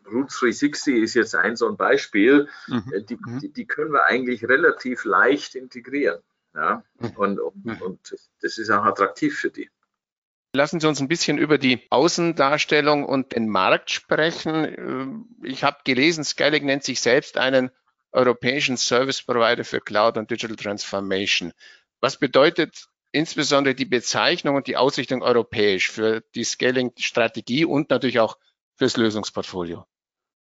Route 0.06 0.32
360 0.32 0.96
ist 0.96 1.14
jetzt 1.14 1.34
ein 1.34 1.56
so 1.56 1.68
ein 1.68 1.76
Beispiel, 1.76 2.48
mhm. 2.66 2.84
Äh, 2.92 3.02
die, 3.02 3.16
mhm. 3.16 3.40
die, 3.40 3.52
die, 3.52 3.66
können 3.66 3.92
wir 3.92 4.06
eigentlich 4.06 4.44
relativ 4.44 5.04
leicht 5.04 5.54
integrieren. 5.54 6.20
Ja? 6.54 6.84
Mhm. 6.98 7.10
Und, 7.16 7.40
und, 7.40 7.64
mhm. 7.64 7.82
und 7.82 8.16
das 8.40 8.58
ist 8.58 8.70
auch 8.70 8.84
attraktiv 8.84 9.38
für 9.38 9.50
die. 9.50 9.70
Lassen 10.54 10.80
Sie 10.80 10.86
uns 10.86 11.00
ein 11.00 11.08
bisschen 11.08 11.38
über 11.38 11.56
die 11.56 11.86
Außendarstellung 11.90 13.06
und 13.06 13.34
den 13.34 13.48
Markt 13.48 13.90
sprechen. 13.90 15.24
Ich 15.42 15.64
habe 15.64 15.78
gelesen, 15.84 16.24
Skylig 16.24 16.62
nennt 16.62 16.84
sich 16.84 17.00
selbst 17.00 17.38
einen 17.38 17.70
europäischen 18.12 18.76
Service 18.76 19.22
Provider 19.22 19.64
für 19.64 19.80
Cloud 19.80 20.18
und 20.18 20.30
Digital 20.30 20.56
Transformation. 20.56 21.52
Was 22.02 22.18
bedeutet 22.18 22.88
insbesondere 23.12 23.74
die 23.74 23.86
Bezeichnung 23.86 24.56
und 24.56 24.66
die 24.66 24.76
Ausrichtung 24.76 25.22
europäisch 25.22 25.90
für 25.90 26.22
die 26.34 26.44
Scaling-Strategie 26.44 27.64
und 27.64 27.90
natürlich 27.90 28.20
auch 28.20 28.36
fürs 28.76 28.96
Lösungsportfolio? 28.96 29.86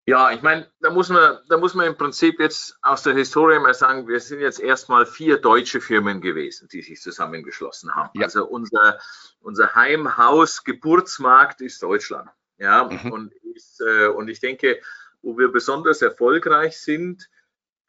Ja, 0.06 0.32
ich 0.32 0.42
meine, 0.42 0.66
da 0.80 0.90
muss 0.90 1.08
man, 1.08 1.38
da 1.48 1.56
muss 1.58 1.74
man 1.74 1.86
im 1.86 1.96
Prinzip 1.96 2.40
jetzt 2.40 2.78
aus 2.82 3.02
der 3.02 3.14
Historie 3.14 3.58
mal 3.58 3.74
sagen, 3.74 4.08
wir 4.08 4.18
sind 4.18 4.40
jetzt 4.40 4.58
erstmal 4.58 5.06
vier 5.06 5.38
deutsche 5.38 5.80
Firmen 5.80 6.20
gewesen, 6.20 6.68
die 6.72 6.82
sich 6.82 7.00
zusammengeschlossen 7.00 7.94
haben. 7.94 8.10
Ja. 8.14 8.24
Also 8.24 8.46
unser, 8.46 8.98
unser 9.40 9.74
Heimhaus, 9.74 10.64
Geburtsmarkt 10.64 11.60
ist 11.60 11.82
Deutschland. 11.82 12.30
Ja, 12.58 12.84
mhm. 12.84 13.12
und, 13.12 13.32
ist, 13.54 13.80
äh, 13.80 14.08
und 14.08 14.28
ich 14.28 14.40
denke, 14.40 14.80
wo 15.22 15.38
wir 15.38 15.52
besonders 15.52 16.02
erfolgreich 16.02 16.80
sind, 16.80 17.28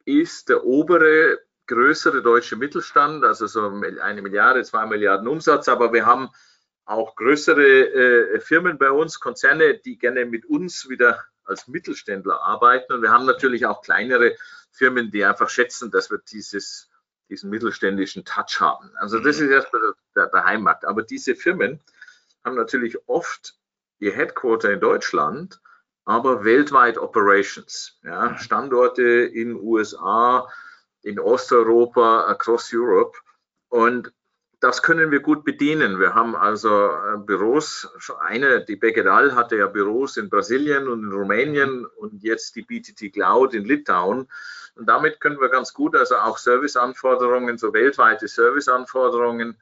ist 0.04 0.48
der 0.48 0.64
obere, 0.64 1.40
größere 1.66 2.22
deutsche 2.22 2.56
Mittelstand, 2.56 3.24
also 3.24 3.46
so 3.46 3.66
eine 3.66 4.22
Milliarde, 4.22 4.62
zwei 4.64 4.86
Milliarden 4.86 5.28
Umsatz, 5.28 5.68
aber 5.68 5.92
wir 5.92 6.06
haben 6.06 6.28
auch 6.84 7.14
größere 7.16 8.34
äh, 8.34 8.40
Firmen 8.40 8.78
bei 8.78 8.90
uns, 8.90 9.20
Konzerne, 9.20 9.78
die 9.78 9.98
gerne 9.98 10.26
mit 10.26 10.44
uns 10.46 10.88
wieder 10.88 11.24
als 11.52 11.68
Mittelständler 11.68 12.40
arbeiten. 12.42 12.92
Und 12.92 13.02
wir 13.02 13.10
haben 13.10 13.26
natürlich 13.26 13.66
auch 13.66 13.82
kleinere 13.82 14.36
Firmen, 14.72 15.10
die 15.10 15.24
einfach 15.24 15.48
schätzen, 15.48 15.90
dass 15.90 16.10
wir 16.10 16.18
dieses, 16.18 16.88
diesen 17.28 17.50
mittelständischen 17.50 18.24
Touch 18.24 18.60
haben. 18.60 18.90
Also 18.96 19.18
das 19.18 19.38
mhm. 19.38 19.46
ist 19.46 19.50
erstmal 19.50 19.82
der, 20.16 20.26
der 20.26 20.44
Heimmarkt. 20.44 20.84
Aber 20.84 21.02
diese 21.02 21.34
Firmen 21.34 21.80
haben 22.44 22.56
natürlich 22.56 22.96
oft 23.08 23.54
ihr 23.98 24.12
Headquarter 24.12 24.72
in 24.72 24.80
Deutschland, 24.80 25.60
aber 26.04 26.44
weltweit 26.44 26.98
Operations. 26.98 27.98
Ja, 28.02 28.30
mhm. 28.30 28.38
Standorte 28.38 29.02
in 29.02 29.54
USA, 29.54 30.48
in 31.02 31.20
Osteuropa, 31.20 32.26
across 32.26 32.72
Europe. 32.72 33.18
Und 33.68 34.12
das 34.62 34.80
können 34.80 35.10
wir 35.10 35.18
gut 35.18 35.44
bedienen. 35.44 35.98
Wir 35.98 36.14
haben 36.14 36.36
also 36.36 36.68
äh, 36.68 37.18
Büros, 37.18 37.88
eine, 38.20 38.64
die 38.64 38.76
Becqueral 38.76 39.34
hatte 39.34 39.56
ja 39.56 39.66
Büros 39.66 40.16
in 40.16 40.30
Brasilien 40.30 40.86
und 40.86 41.02
in 41.02 41.12
Rumänien 41.12 41.84
und 41.84 42.22
jetzt 42.22 42.54
die 42.54 42.62
BTT 42.62 43.12
Cloud 43.12 43.54
in 43.54 43.64
Litauen. 43.64 44.28
Und 44.76 44.86
damit 44.86 45.18
können 45.18 45.40
wir 45.40 45.48
ganz 45.48 45.74
gut 45.74 45.96
also 45.96 46.14
auch 46.14 46.38
Serviceanforderungen, 46.38 47.58
so 47.58 47.72
weltweite 47.72 48.28
Serviceanforderungen 48.28 49.58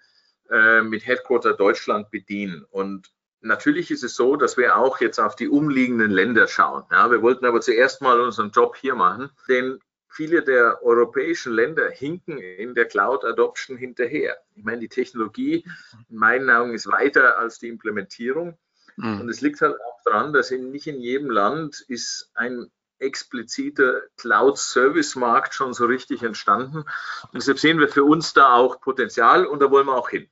äh, 0.51 0.83
mit 0.83 1.07
Headquarter 1.07 1.55
Deutschland 1.55 2.11
bedienen. 2.11 2.67
Und 2.71 3.11
natürlich 3.41 3.91
ist 3.91 4.05
es 4.05 4.15
so, 4.15 4.37
dass 4.37 4.59
wir 4.59 4.77
auch 4.77 5.01
jetzt 5.01 5.19
auf 5.19 5.35
die 5.35 5.49
umliegenden 5.49 6.11
Länder 6.11 6.47
schauen. 6.47 6.85
Ja, 6.91 7.11
wir 7.11 7.23
wollten 7.23 7.47
aber 7.47 7.63
zuerst 7.63 8.03
mal 8.03 8.21
unseren 8.21 8.51
Job 8.51 8.77
hier 8.77 8.97
machen, 8.97 9.31
denn 9.49 9.81
viele 10.11 10.43
der 10.43 10.83
europäischen 10.83 11.53
Länder 11.53 11.89
hinken 11.89 12.39
in 12.39 12.75
der 12.75 12.87
Cloud 12.87 13.25
Adoption 13.25 13.77
hinterher. 13.77 14.37
Ich 14.55 14.65
meine, 14.65 14.81
die 14.81 14.89
Technologie 14.89 15.65
in 16.09 16.17
meinen 16.17 16.51
Augen 16.51 16.75
ist 16.75 16.91
weiter 16.91 17.39
als 17.39 17.59
die 17.59 17.69
Implementierung. 17.69 18.59
Mhm. 18.97 19.21
Und 19.21 19.29
es 19.29 19.41
liegt 19.41 19.61
halt 19.61 19.75
auch 19.77 20.01
daran, 20.05 20.33
dass 20.33 20.51
in, 20.51 20.71
nicht 20.71 20.87
in 20.87 21.01
jedem 21.01 21.31
Land 21.31 21.85
ist 21.89 22.31
ein 22.35 22.71
expliziter 22.99 24.03
Cloud-Service-Markt 24.19 25.55
schon 25.55 25.73
so 25.73 25.87
richtig 25.87 26.23
entstanden. 26.23 26.79
Und 26.79 27.35
deshalb 27.35 27.59
sehen 27.59 27.79
wir 27.79 27.89
für 27.89 28.05
uns 28.05 28.35
da 28.35 28.53
auch 28.55 28.81
Potenzial 28.81 29.47
und 29.47 29.61
da 29.63 29.71
wollen 29.71 29.87
wir 29.87 29.97
auch 29.97 30.11
hin. 30.11 30.29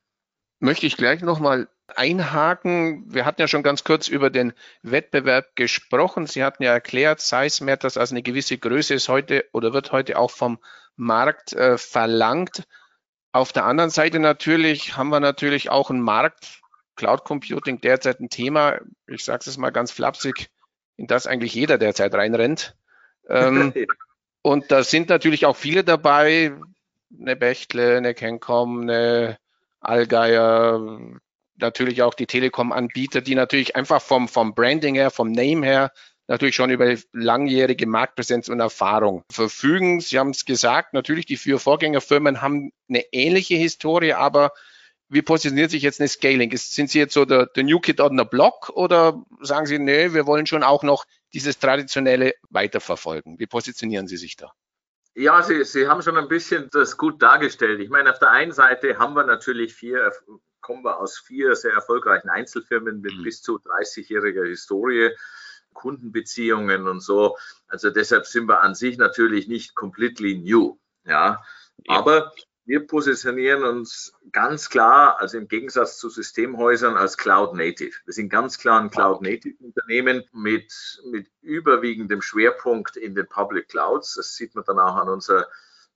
Möchte 0.61 0.87
ich 0.87 0.97
gleich 0.97 1.23
nochmal 1.23 1.69
einhaken. 1.97 3.04
Wir 3.12 3.25
hatten 3.25 3.40
ja 3.40 3.49
schon 3.49 3.62
ganz 3.62 3.85
kurz 3.85 4.09
über 4.09 4.30
den 4.30 4.52
Wettbewerb 4.83 5.57
gesprochen. 5.57 6.26
Sie 6.26 6.45
hatten 6.45 6.62
ja 6.62 6.73
erklärt, 6.73 7.21
Size 7.21 7.64
Matters, 7.64 7.97
also 7.97 8.14
eine 8.14 8.23
gewisse 8.23 8.59
Größe 8.59 8.95
ist 8.95 9.09
heute 9.09 9.47
oder 9.52 9.73
wird 9.73 9.92
heute 9.92 10.18
auch 10.18 10.30
vom 10.30 10.59
Markt 10.97 11.52
äh, 11.52 11.78
verlangt. 11.78 12.64
Auf 13.33 13.52
der 13.52 13.64
anderen 13.64 13.90
Seite 13.90 14.18
natürlich 14.18 14.97
haben 14.97 15.11
wir 15.11 15.21
natürlich 15.21 15.71
auch 15.71 15.90
einen 15.90 16.00
Markt, 16.00 16.61
Cloud 16.97 17.25
Computing 17.25 17.80
derzeit 17.80 18.21
ein 18.21 18.30
Thema, 18.30 18.80
ich 19.07 19.25
sage 19.25 19.45
es 19.47 19.57
mal 19.57 19.71
ganz 19.71 19.92
flapsig, 19.92 20.50
in 20.97 21.07
das 21.07 21.26
eigentlich 21.26 21.54
jeder 21.54 21.78
derzeit 21.78 22.14
reinrennt. 22.14 22.76
Ähm, 23.28 23.73
und 24.42 24.71
da 24.73 24.83
sind 24.83 25.09
natürlich 25.09 25.47
auch 25.47 25.57
viele 25.57 25.85
dabei, 25.85 26.52
eine 27.18 27.37
Bechtle, 27.37 27.97
eine 27.97 28.14
Kencom, 28.14 28.83
eine 28.83 29.38
Allgeier, 29.80 30.80
natürlich 31.59 32.03
auch 32.03 32.15
die 32.15 32.27
Telekom-Anbieter, 32.27 33.21
die 33.21 33.35
natürlich 33.35 33.77
einfach 33.77 34.00
vom, 34.00 34.29
vom 34.29 34.55
Branding 34.55 34.95
her, 34.95 35.11
vom 35.11 35.33
Name 35.33 35.67
her 35.67 35.93
natürlich 36.29 36.55
schon 36.55 36.71
über 36.71 36.95
langjährige 37.12 37.87
Marktpräsenz 37.87 38.49
und 38.49 38.61
Erfahrung 38.61 39.25
verfügen. 39.31 40.00
Sie 40.00 40.19
haben 40.19 40.31
es 40.31 40.45
gesagt, 40.45 40.93
natürlich 40.93 41.27
die 41.27 41.38
vier 41.38 41.59
Vorgängerfirmen 41.59 42.43
haben 42.43 42.71
eine 42.88 43.03
ähnliche 43.12 43.55
Historie, 43.55 44.12
aber 44.12 44.53
wie 45.09 45.23
positioniert 45.23 45.71
sich 45.71 45.83
jetzt 45.83 46.00
eine 46.00 46.09
Scaling? 46.09 46.55
sind 46.55 46.91
Sie 46.91 46.99
jetzt 46.99 47.15
so 47.15 47.25
der, 47.25 47.47
der 47.47 47.65
New 47.65 47.81
Kid 47.81 47.99
on 48.00 48.19
the 48.19 48.25
Block 48.25 48.69
oder 48.75 49.25
sagen 49.41 49.65
Sie, 49.65 49.79
nee, 49.79 50.12
wir 50.12 50.27
wollen 50.27 50.47
schon 50.47 50.62
auch 50.62 50.83
noch 50.83 51.07
dieses 51.33 51.59
Traditionelle 51.59 52.35
weiterverfolgen? 52.50 53.38
Wie 53.38 53.47
positionieren 53.47 54.07
Sie 54.07 54.19
sich 54.19 54.37
da? 54.37 54.53
Ja, 55.15 55.43
Sie, 55.43 55.65
Sie 55.65 55.88
haben 55.88 56.03
schon 56.03 56.19
ein 56.19 56.29
bisschen 56.29 56.69
das 56.73 56.99
gut 56.99 57.23
dargestellt. 57.23 57.81
Ich 57.81 57.88
meine, 57.88 58.12
auf 58.12 58.19
der 58.19 58.31
einen 58.31 58.53
Seite 58.53 58.99
haben 58.99 59.15
wir 59.15 59.25
natürlich 59.25 59.75
vier 59.75 60.12
kommen 60.61 60.85
wir 60.85 60.99
aus 60.99 61.19
vier 61.19 61.55
sehr 61.57 61.73
erfolgreichen 61.73 62.29
Einzelfirmen 62.29 63.00
mit 63.00 63.17
mhm. 63.17 63.23
bis 63.23 63.43
zu 63.43 63.59
30-jähriger 63.59 64.47
Historie, 64.47 65.11
Kundenbeziehungen 65.73 66.88
und 66.88 67.00
so. 67.00 67.37
Also 67.69 67.91
deshalb 67.91 68.27
sind 68.27 68.49
wir 68.49 68.62
an 68.62 68.75
sich 68.75 68.99
natürlich 68.99 69.49
nicht 69.49 69.75
completely 69.75 70.38
new. 70.38 70.79
Ja, 71.05 71.43
ja. 71.85 71.95
aber 71.95 72.33
wir 72.69 72.87
positionieren 72.87 73.65
uns 73.65 74.12
ganz 74.31 74.69
klar, 74.69 75.19
also 75.21 75.38
im 75.38 75.49
Gegensatz 75.49 75.97
zu 75.97 76.11
Systemhäusern, 76.11 76.99
als 76.99 77.17
Cloud 77.17 77.55
Native. 77.55 77.97
Wir 78.05 78.12
sind 78.12 78.29
ganz 78.29 78.59
klar 78.59 78.79
ein 78.79 78.91
Cloud 78.91 79.23
Native 79.23 79.57
Unternehmen 79.65 80.25
mit, 80.33 81.00
mit 81.11 81.29
überwiegendem 81.41 82.21
Schwerpunkt 82.21 82.99
in 82.99 83.15
den 83.15 83.27
Public 83.27 83.69
Clouds. 83.69 84.17
Das 84.17 84.35
sieht 84.35 84.55
man 84.55 84.65
dann 84.67 84.79
auch 84.79 84.97
an 84.97 85.09
unserer 85.09 85.47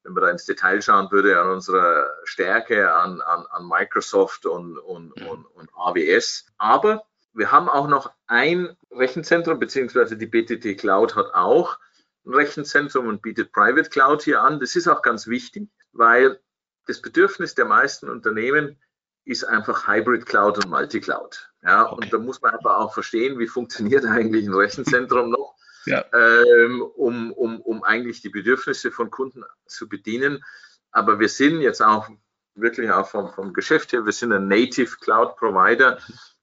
wenn 0.04 0.12
man 0.14 0.22
da 0.22 0.30
ins 0.30 0.44
Detail 0.44 0.82
schauen 0.82 1.10
würde, 1.10 1.40
an 1.40 1.48
unserer 1.48 2.10
Stärke 2.24 2.94
an, 2.94 3.20
an, 3.20 3.46
an 3.50 3.68
Microsoft 3.68 4.46
und, 4.46 4.78
und, 4.78 5.16
mhm. 5.16 5.26
und, 5.26 5.44
und 5.46 5.70
AWS. 5.74 6.46
Aber 6.58 7.04
wir 7.32 7.50
haben 7.50 7.68
auch 7.68 7.88
noch 7.88 8.12
ein 8.26 8.76
Rechenzentrum, 8.90 9.58
beziehungsweise 9.58 10.16
die 10.16 10.26
BTT 10.26 10.78
Cloud 10.78 11.16
hat 11.16 11.34
auch 11.34 11.78
ein 12.26 12.34
Rechenzentrum 12.34 13.06
und 13.06 13.22
bietet 13.22 13.52
Private 13.52 13.90
Cloud 13.90 14.22
hier 14.22 14.42
an. 14.42 14.60
Das 14.60 14.76
ist 14.76 14.88
auch 14.88 15.02
ganz 15.02 15.26
wichtig, 15.26 15.68
weil 15.92 16.40
das 16.86 17.00
Bedürfnis 17.00 17.54
der 17.54 17.64
meisten 17.64 18.08
Unternehmen 18.08 18.78
ist 19.24 19.44
einfach 19.44 19.86
Hybrid 19.86 20.26
Cloud 20.26 20.58
und 20.58 20.70
Multi-Cloud. 20.70 21.52
Ja, 21.62 21.86
okay. 21.86 21.94
und 21.94 22.12
da 22.12 22.18
muss 22.18 22.42
man 22.42 22.54
einfach 22.54 22.78
auch 22.78 22.92
verstehen, 22.92 23.38
wie 23.38 23.46
funktioniert 23.46 24.04
eigentlich 24.06 24.46
ein 24.46 24.54
Rechenzentrum 24.54 25.30
noch 25.30 25.54
ja. 25.86 26.04
ähm, 26.12 26.82
um, 26.82 27.32
um, 27.32 27.60
um 27.60 27.82
eigentlich 27.82 28.20
die 28.22 28.28
Bedürfnisse 28.28 28.90
von 28.90 29.10
Kunden 29.10 29.44
zu 29.66 29.88
bedienen. 29.88 30.44
Aber 30.90 31.18
wir 31.18 31.28
sind 31.28 31.60
jetzt 31.60 31.82
auch 31.82 32.08
wirklich 32.54 32.90
auch 32.90 33.08
vom, 33.08 33.32
vom 33.32 33.52
Geschäft 33.52 33.92
her, 33.92 34.04
wir 34.04 34.12
sind 34.12 34.32
ein 34.32 34.48
Native 34.48 34.96
Cloud 35.00 35.36
Provider, 35.36 35.98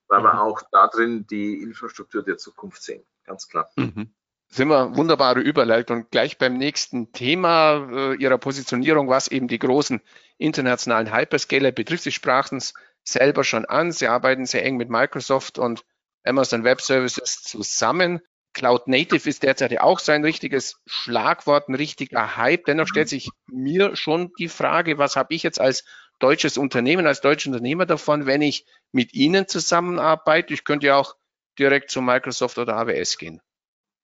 weil 0.07 0.19
mhm. 0.19 0.23
wir 0.23 0.41
auch 0.41 0.61
da 0.71 0.87
drin 0.87 1.27
die 1.27 1.61
Infrastruktur 1.61 2.23
der 2.23 2.37
Zukunft 2.37 2.81
sehen, 2.81 3.05
ganz 3.25 3.47
klar. 3.47 3.69
Mhm. 3.75 4.11
sind 4.49 4.69
wir 4.69 4.95
wunderbare 4.95 5.39
Überleitung 5.39 6.07
gleich 6.09 6.37
beim 6.37 6.57
nächsten 6.57 7.11
Thema 7.11 7.87
äh, 7.91 8.15
Ihrer 8.15 8.39
Positionierung, 8.39 9.07
was 9.07 9.27
eben 9.27 9.47
die 9.47 9.59
großen 9.59 10.01
internationalen 10.37 11.15
Hyperscaler 11.15 11.71
betrifft. 11.71 12.03
Sie 12.03 12.11
sprachen 12.11 12.57
es 12.57 12.73
selber 13.03 13.43
schon 13.43 13.65
an. 13.65 13.91
Sie 13.91 14.07
arbeiten 14.07 14.45
sehr 14.45 14.65
eng 14.65 14.77
mit 14.77 14.89
Microsoft 14.89 15.59
und 15.59 15.85
Amazon 16.23 16.63
Web 16.63 16.81
Services 16.81 17.43
zusammen. 17.43 18.21
Cloud 18.59 18.87
Native 18.89 19.29
ist 19.29 19.43
derzeit 19.43 19.71
ja 19.71 19.81
auch 19.81 19.99
so 19.99 20.11
ein 20.11 20.25
richtiges 20.25 20.81
Schlagwort, 20.85 21.69
ein 21.69 21.75
richtiger 21.75 22.35
Hype. 22.35 22.65
Dennoch 22.65 22.87
stellt 22.87 23.07
sich 23.07 23.29
mir 23.47 23.95
schon 23.95 24.33
die 24.37 24.49
Frage, 24.49 24.97
was 24.97 25.15
habe 25.15 25.33
ich 25.33 25.43
jetzt 25.43 25.61
als 25.61 25.85
deutsches 26.19 26.57
Unternehmen, 26.57 27.07
als 27.07 27.21
deutscher 27.21 27.51
Unternehmer 27.51 27.85
davon, 27.85 28.25
wenn 28.25 28.41
ich 28.41 28.65
mit 28.91 29.13
Ihnen 29.13 29.47
zusammenarbeite? 29.47 30.53
Ich 30.53 30.65
könnte 30.65 30.87
ja 30.87 30.97
auch 30.97 31.15
direkt 31.57 31.89
zu 31.89 32.01
Microsoft 32.01 32.57
oder 32.57 32.75
AWS 32.75 33.17
gehen. 33.17 33.39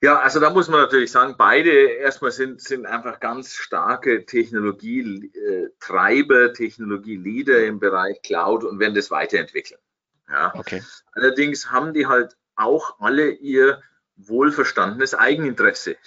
Ja, 0.02 0.20
also 0.20 0.40
da 0.40 0.52
muss 0.52 0.70
man 0.70 0.80
natürlich 0.80 1.12
sagen, 1.12 1.36
beide 1.38 1.72
erstmal 1.72 2.32
sind, 2.32 2.62
sind 2.62 2.86
einfach 2.86 3.20
ganz 3.20 3.56
starke 3.56 4.26
Technologietreiber, 4.26 6.54
Technologieleader 6.54 7.66
im 7.66 7.82
Bereich 7.82 8.22
Cloud 8.22 8.64
und 8.64 8.80
werden 8.80 8.96
das 8.96 9.12
weiterentwickeln. 9.12 9.82
Ja. 10.30 10.54
Okay. 10.56 10.82
Allerdings 11.12 11.72
haben 11.72 11.94
die 11.94 12.08
halt 12.08 12.38
auch 12.56 13.02
alle 13.02 13.32
ihr 13.32 13.82
wohlverstandenes 14.18 15.14
Eigeninteresse. 15.14 15.98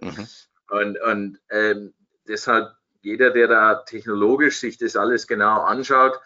Mhm. 0.00 0.26
Und, 0.70 0.98
und 1.02 1.38
ähm, 1.50 1.92
deshalb 2.26 2.74
jeder, 3.02 3.30
der 3.30 3.48
da 3.48 3.74
technologisch 3.74 4.58
sich 4.58 4.78
das 4.78 4.96
alles 4.96 5.26
genau 5.26 5.60
anschaut, 5.60 6.18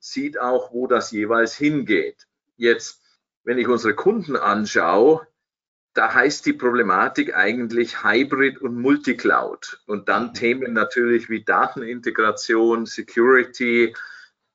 sieht 0.00 0.40
auch, 0.40 0.72
wo 0.72 0.86
das 0.86 1.10
jeweils 1.10 1.54
hingeht. 1.54 2.26
Jetzt, 2.56 3.02
wenn 3.44 3.58
ich 3.58 3.68
unsere 3.68 3.94
Kunden 3.94 4.34
anschaue, 4.34 5.26
da 5.94 6.14
heißt 6.14 6.46
die 6.46 6.54
Problematik 6.54 7.34
eigentlich 7.34 8.02
Hybrid 8.02 8.58
und 8.58 8.80
Multicloud. 8.80 9.82
Und 9.86 10.08
dann 10.08 10.28
mhm. 10.28 10.34
Themen 10.34 10.72
natürlich 10.72 11.28
wie 11.28 11.44
Datenintegration, 11.44 12.86
Security 12.86 13.94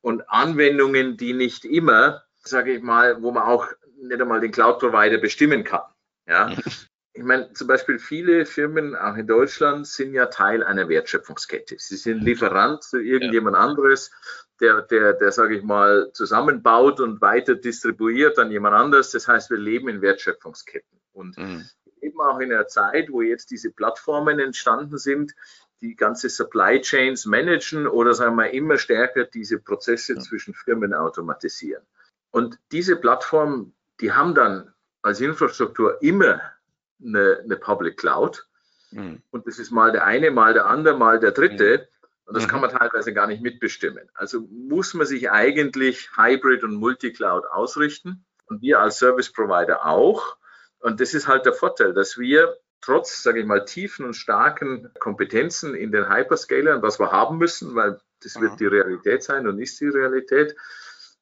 und 0.01 0.27
Anwendungen, 0.29 1.15
die 1.15 1.33
nicht 1.33 1.63
immer, 1.63 2.23
sage 2.43 2.73
ich 2.73 2.81
mal, 2.81 3.21
wo 3.21 3.31
man 3.31 3.43
auch 3.43 3.67
nicht 4.01 4.19
einmal 4.19 4.41
den 4.41 4.51
Cloud-Provider 4.51 5.19
bestimmen 5.19 5.63
kann. 5.63 5.83
Ja. 6.27 6.55
Ich 7.13 7.23
meine, 7.23 7.51
zum 7.53 7.67
Beispiel 7.67 7.97
viele 7.97 8.45
Firmen, 8.45 8.95
auch 8.95 9.15
in 9.15 9.25
Deutschland, 9.25 9.87
sind 9.87 10.13
ja 10.13 10.27
Teil 10.27 10.63
einer 10.63 10.87
Wertschöpfungskette. 10.87 11.75
Sie 11.79 11.97
sind 11.97 12.21
Lieferant 12.21 12.83
zu 12.83 12.99
irgendjemand 12.99 13.55
ja. 13.55 13.63
anderes, 13.63 14.11
der, 14.59 14.83
der, 14.83 15.13
der, 15.13 15.31
sage 15.31 15.57
ich 15.57 15.63
mal, 15.63 16.11
zusammenbaut 16.13 16.99
und 16.99 17.19
weiter 17.19 17.55
distribuiert 17.55 18.37
an 18.37 18.51
jemand 18.51 18.75
anderes. 18.75 19.11
Das 19.11 19.27
heißt, 19.27 19.49
wir 19.49 19.57
leben 19.57 19.89
in 19.89 20.01
Wertschöpfungsketten. 20.01 20.99
Und 21.13 21.37
mhm. 21.37 21.65
eben 22.01 22.21
auch 22.21 22.39
in 22.39 22.51
einer 22.51 22.67
Zeit, 22.67 23.11
wo 23.11 23.23
jetzt 23.23 23.49
diese 23.49 23.71
Plattformen 23.71 24.39
entstanden 24.39 24.99
sind, 24.99 25.33
die 25.81 25.95
ganze 25.95 26.29
Supply 26.29 26.81
Chains 26.81 27.25
managen 27.25 27.87
oder 27.87 28.13
sagen 28.13 28.35
wir 28.35 28.51
immer 28.51 28.77
stärker 28.77 29.25
diese 29.25 29.59
Prozesse 29.59 30.13
ja. 30.13 30.19
zwischen 30.19 30.53
Firmen 30.53 30.93
automatisieren. 30.93 31.83
Und 32.31 32.59
diese 32.71 32.95
Plattformen, 32.95 33.73
die 34.01 34.11
haben 34.11 34.35
dann 34.35 34.73
als 35.01 35.21
Infrastruktur 35.21 36.01
immer 36.01 36.41
eine, 37.03 37.39
eine 37.43 37.55
Public 37.57 37.97
Cloud. 37.97 38.47
Mhm. 38.91 39.21
Und 39.31 39.47
das 39.47 39.59
ist 39.59 39.71
mal 39.71 39.91
der 39.91 40.05
eine, 40.05 40.31
mal 40.31 40.53
der 40.53 40.65
andere, 40.65 40.97
mal 40.97 41.19
der 41.19 41.31
dritte. 41.31 41.77
Mhm. 41.77 42.07
Und 42.25 42.35
das 42.35 42.45
mhm. 42.45 42.49
kann 42.49 42.61
man 42.61 42.71
teilweise 42.71 43.13
gar 43.13 43.27
nicht 43.27 43.41
mitbestimmen. 43.41 44.09
Also 44.13 44.41
muss 44.51 44.93
man 44.93 45.07
sich 45.07 45.31
eigentlich 45.31 46.09
Hybrid 46.17 46.63
und 46.63 46.75
Multicloud 46.75 47.45
ausrichten. 47.45 48.25
Und 48.47 48.61
wir 48.61 48.79
als 48.79 48.97
Service 48.97 49.31
Provider 49.31 49.85
auch. 49.85 50.37
Und 50.79 50.99
das 51.01 51.13
ist 51.13 51.27
halt 51.27 51.45
der 51.45 51.53
Vorteil, 51.53 51.93
dass 51.93 52.17
wir 52.17 52.57
trotz, 52.81 53.23
sage 53.23 53.39
ich 53.39 53.45
mal, 53.45 53.65
tiefen 53.65 54.05
und 54.05 54.13
starken 54.13 54.89
Kompetenzen 54.99 55.73
in 55.75 55.91
den 55.91 56.09
Hyperscalern, 56.09 56.81
was 56.81 56.99
wir 56.99 57.11
haben 57.11 57.37
müssen, 57.37 57.75
weil 57.75 57.99
das 58.23 58.39
wird 58.39 58.53
mhm. 58.53 58.57
die 58.57 58.65
Realität 58.67 59.23
sein 59.23 59.47
und 59.47 59.59
ist 59.59 59.79
die 59.79 59.87
Realität, 59.87 60.55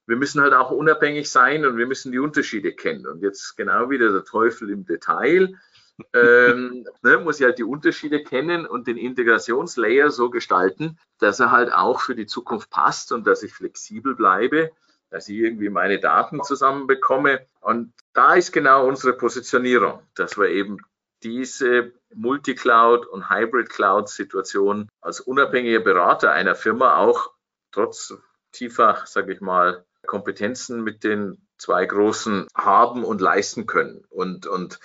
wir 0.06 0.16
müssen 0.16 0.40
halt 0.40 0.54
auch 0.54 0.70
unabhängig 0.70 1.30
sein 1.30 1.64
und 1.66 1.76
wir 1.76 1.86
müssen 1.86 2.12
die 2.12 2.18
Unterschiede 2.18 2.72
kennen. 2.72 3.06
Und 3.06 3.22
jetzt 3.22 3.56
genau 3.56 3.90
wieder 3.90 4.12
der 4.12 4.24
Teufel 4.24 4.70
im 4.70 4.84
Detail. 4.84 5.54
ähm, 6.14 6.86
ne, 7.02 7.18
muss 7.18 7.40
ich 7.40 7.46
halt 7.46 7.58
die 7.58 7.64
Unterschiede 7.64 8.22
kennen 8.22 8.66
und 8.66 8.86
den 8.86 8.98
Integrationslayer 8.98 10.10
so 10.10 10.30
gestalten, 10.30 10.98
dass 11.18 11.40
er 11.40 11.50
halt 11.50 11.72
auch 11.72 12.00
für 12.00 12.14
die 12.14 12.26
Zukunft 12.26 12.70
passt 12.70 13.12
und 13.12 13.26
dass 13.26 13.42
ich 13.42 13.54
flexibel 13.54 14.14
bleibe, 14.14 14.72
dass 15.10 15.28
ich 15.28 15.36
irgendwie 15.36 15.70
meine 15.70 15.98
Daten 15.98 16.42
zusammenbekomme. 16.42 17.46
Und 17.60 17.94
da 18.12 18.34
ist 18.34 18.52
genau 18.52 18.86
unsere 18.86 19.14
Positionierung, 19.14 20.02
dass 20.14 20.36
wir 20.38 20.48
eben 20.48 20.78
diese 21.22 21.92
Multicloud- 22.14 23.06
und 23.06 23.30
Hybrid-Cloud-Situation 23.30 24.88
als 25.00 25.20
unabhängiger 25.20 25.80
Berater 25.80 26.30
einer 26.32 26.54
Firma 26.54 26.98
auch 26.98 27.30
trotz 27.72 28.14
tiefer, 28.52 29.02
sage 29.06 29.32
ich 29.32 29.40
mal, 29.40 29.84
Kompetenzen 30.06 30.82
mit 30.82 31.04
den 31.04 31.46
zwei 31.58 31.84
großen 31.84 32.46
haben 32.54 33.04
und 33.04 33.20
leisten 33.20 33.66
können. 33.66 34.04
Und, 34.10 34.46
und, 34.46 34.78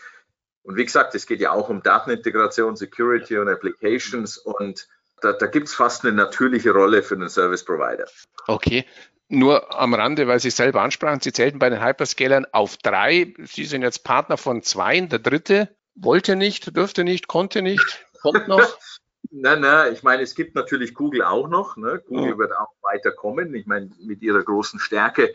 und 0.63 0.75
wie 0.75 0.85
gesagt, 0.85 1.15
es 1.15 1.25
geht 1.25 1.41
ja 1.41 1.51
auch 1.51 1.69
um 1.69 1.83
Datenintegration, 1.83 2.75
Security 2.75 3.37
und 3.37 3.49
Applications 3.49 4.37
und 4.37 4.87
da, 5.21 5.33
da 5.33 5.45
gibt 5.45 5.67
es 5.67 5.75
fast 5.75 6.03
eine 6.03 6.13
natürliche 6.13 6.71
Rolle 6.71 7.03
für 7.03 7.15
den 7.15 7.29
Service 7.29 7.63
Provider. 7.63 8.05
Okay. 8.47 8.85
Nur 9.29 9.79
am 9.79 9.93
Rande, 9.93 10.27
weil 10.27 10.41
Sie 10.41 10.49
es 10.49 10.57
selber 10.57 10.81
ansprachen, 10.81 11.21
Sie 11.21 11.31
zählten 11.31 11.59
bei 11.59 11.69
den 11.69 11.81
Hyperscalern 11.81 12.45
auf 12.51 12.75
drei. 12.77 13.33
Sie 13.45 13.63
sind 13.63 13.81
jetzt 13.81 14.03
Partner 14.03 14.35
von 14.35 14.61
zwei. 14.61 14.99
Der 14.99 15.19
dritte 15.19 15.69
wollte 15.95 16.35
nicht, 16.35 16.75
dürfte 16.75 17.05
nicht, 17.05 17.27
konnte 17.27 17.61
nicht, 17.61 18.05
kommt 18.21 18.47
noch. 18.49 18.77
Nein, 19.33 19.61
nein, 19.61 19.93
ich 19.93 20.03
meine, 20.03 20.23
es 20.23 20.35
gibt 20.35 20.55
natürlich 20.55 20.93
Google 20.93 21.21
auch 21.21 21.47
noch. 21.47 21.77
Ne? 21.77 22.03
Google 22.05 22.33
oh. 22.33 22.37
wird 22.37 22.51
auch 22.51 22.73
weiterkommen. 22.81 23.55
Ich 23.55 23.65
meine, 23.65 23.89
mit 23.99 24.21
ihrer 24.21 24.43
großen 24.43 24.79
Stärke 24.79 25.33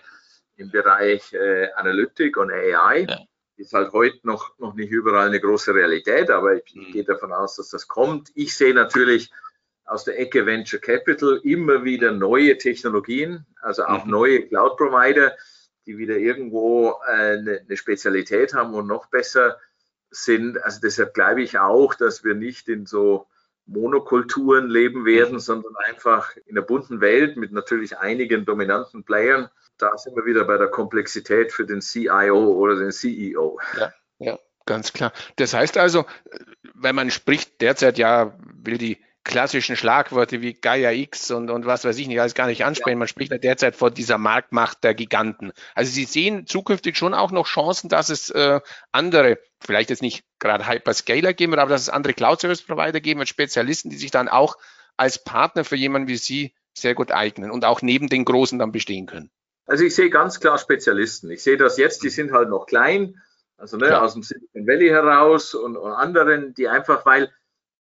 im 0.56 0.70
Bereich 0.70 1.32
äh, 1.32 1.72
Analytik 1.72 2.37
und 2.37 2.52
AI 2.52 3.06
ja. 3.09 3.20
ist 3.56 3.72
halt 3.72 3.92
heute 3.92 4.18
noch, 4.22 4.59
noch 4.59 4.74
nicht 4.74 4.90
überall 4.90 5.28
eine 5.28 5.40
große 5.40 5.74
Realität, 5.74 6.30
aber 6.30 6.56
ich, 6.56 6.74
mhm. 6.74 6.92
gehe 6.92 7.04
davon 7.04 7.32
aus, 7.32 7.56
dass 7.56 7.70
das 7.70 7.88
kommt. 7.88 8.30
Ich 8.35 8.54
sehe 8.54 8.74
natürlich 8.74 9.30
aus 9.87 10.04
der 10.04 10.18
Ecke 10.18 10.44
Venture 10.44 10.80
Capital 10.80 11.40
immer 11.42 11.85
wieder 11.85 12.12
neue 12.12 12.59
Technologien, 12.59 13.46
also 13.62 13.85
auch 13.85 14.04
mhm. 14.04 14.11
neue 14.11 14.46
Cloud-Provider, 14.46 15.32
die 15.87 15.96
wieder 15.96 16.16
irgendwo 16.16 16.96
äh, 17.06 17.38
eine, 17.38 17.61
eine 17.61 17.76
Spezialität 17.78 18.52
haben 18.52 18.74
und 18.74 18.88
noch 18.88 19.06
besser 19.06 19.59
sind. 20.11 20.62
Also 20.62 20.80
deshalb 20.82 21.14
glaube 21.14 21.42
ich 21.42 21.59
auch, 21.59 21.94
dass 21.94 22.24
wir 22.24 22.35
nicht 22.35 22.68
in 22.68 22.85
so 22.85 23.26
Monokulturen 23.66 24.68
leben 24.68 25.05
werden, 25.05 25.35
mhm. 25.35 25.40
sondern 25.40 25.74
einfach 25.76 26.37
in 26.46 26.57
einer 26.57 26.66
bunten 26.66 27.00
Welt 27.00 27.37
mit 27.37 27.52
natürlich 27.52 27.98
einigen 27.98 28.44
dominanten 28.44 29.05
Playern. 29.05 29.50
Da 29.79 29.96
sind 29.98 30.16
wir 30.16 30.24
wieder 30.24 30.44
bei 30.44 30.57
der 30.57 30.68
Komplexität 30.68 31.52
für 31.52 31.66
den 31.66 31.81
CIO 31.81 32.52
oder 32.52 32.76
den 32.76 32.92
CEO. 32.92 33.59
Ja, 33.79 33.92
ja, 34.18 34.38
ganz 34.64 34.92
klar. 34.92 35.12
Das 35.37 35.52
heißt 35.52 35.76
also, 35.76 36.07
wenn 36.74 36.94
man 36.94 37.11
spricht 37.11 37.61
derzeit 37.61 37.98
ja, 37.98 38.38
will 38.55 38.79
die 38.79 38.98
klassischen 39.27 39.77
Schlagworte 39.77 40.41
wie 40.41 40.55
Gaia 40.55 40.93
X 40.93 41.33
und, 41.33 41.51
und 41.51 41.67
was 41.67 41.85
weiß 41.85 41.99
ich 41.99 42.07
nicht, 42.07 42.21
alles 42.21 42.35
gar 42.35 42.47
nicht 42.47 42.65
ansprechen. 42.65 42.99
Man 42.99 43.09
spricht 43.09 43.33
ja 43.33 43.39
derzeit 43.39 43.75
vor 43.75 43.91
dieser 43.91 44.19
Marktmacht 44.19 44.85
der 44.85 44.95
Giganten. 44.95 45.53
Also 45.75 45.91
Sie 45.91 46.05
sehen 46.05 46.47
zukünftig 46.47 46.97
schon 46.97 47.12
auch 47.12 47.33
noch 47.33 47.47
Chancen, 47.47 47.89
dass 47.89 48.09
es 48.09 48.31
äh, 48.31 48.61
andere, 48.93 49.39
vielleicht 49.61 49.91
jetzt 49.91 50.01
nicht 50.01 50.25
gerade 50.39 50.69
Hyperscaler 50.69 51.35
geben 51.35 51.53
wird, 51.53 51.61
aber 51.61 51.71
dass 51.71 51.83
es 51.83 51.89
andere 51.89 52.15
Cloud-Service-Provider 52.15 53.01
geben 53.01 53.19
wird, 53.19 53.29
Spezialisten, 53.29 53.91
die 53.91 53.97
sich 53.97 54.12
dann 54.12 54.29
auch 54.29 54.57
als 54.97 55.23
Partner 55.23 55.65
für 55.65 55.77
jemanden 55.77 56.09
wie 56.09 56.17
Sie 56.17 56.55
sehr 56.73 56.95
gut 56.95 57.11
eignen 57.11 57.51
und 57.51 57.65
auch 57.65 57.83
neben 57.83 58.09
den 58.09 58.25
Großen 58.25 58.59
dann 58.59 58.71
bestehen 58.71 59.07
können. 59.07 59.31
Also 59.67 59.83
ich 59.83 59.95
sehe 59.97 60.09
ganz 60.09 60.39
klar 60.39 60.57
Spezialisten. 60.59 61.31
Ich 61.31 61.43
sehe 61.43 61.57
das 61.57 61.79
jetzt, 61.79 62.05
die 62.05 62.11
sind 62.11 62.31
halt 62.31 62.49
noch 62.49 62.67
klein, 62.67 63.21
also 63.57 63.77
ne, 63.77 64.01
aus 64.01 64.12
dem 64.12 64.23
Silicon 64.23 64.69
Valley 64.69 64.89
heraus 64.89 65.55
und, 65.55 65.77
und 65.77 65.93
anderen, 65.93 66.55
die 66.55 66.69
einfach, 66.69 67.05
weil, 67.05 67.33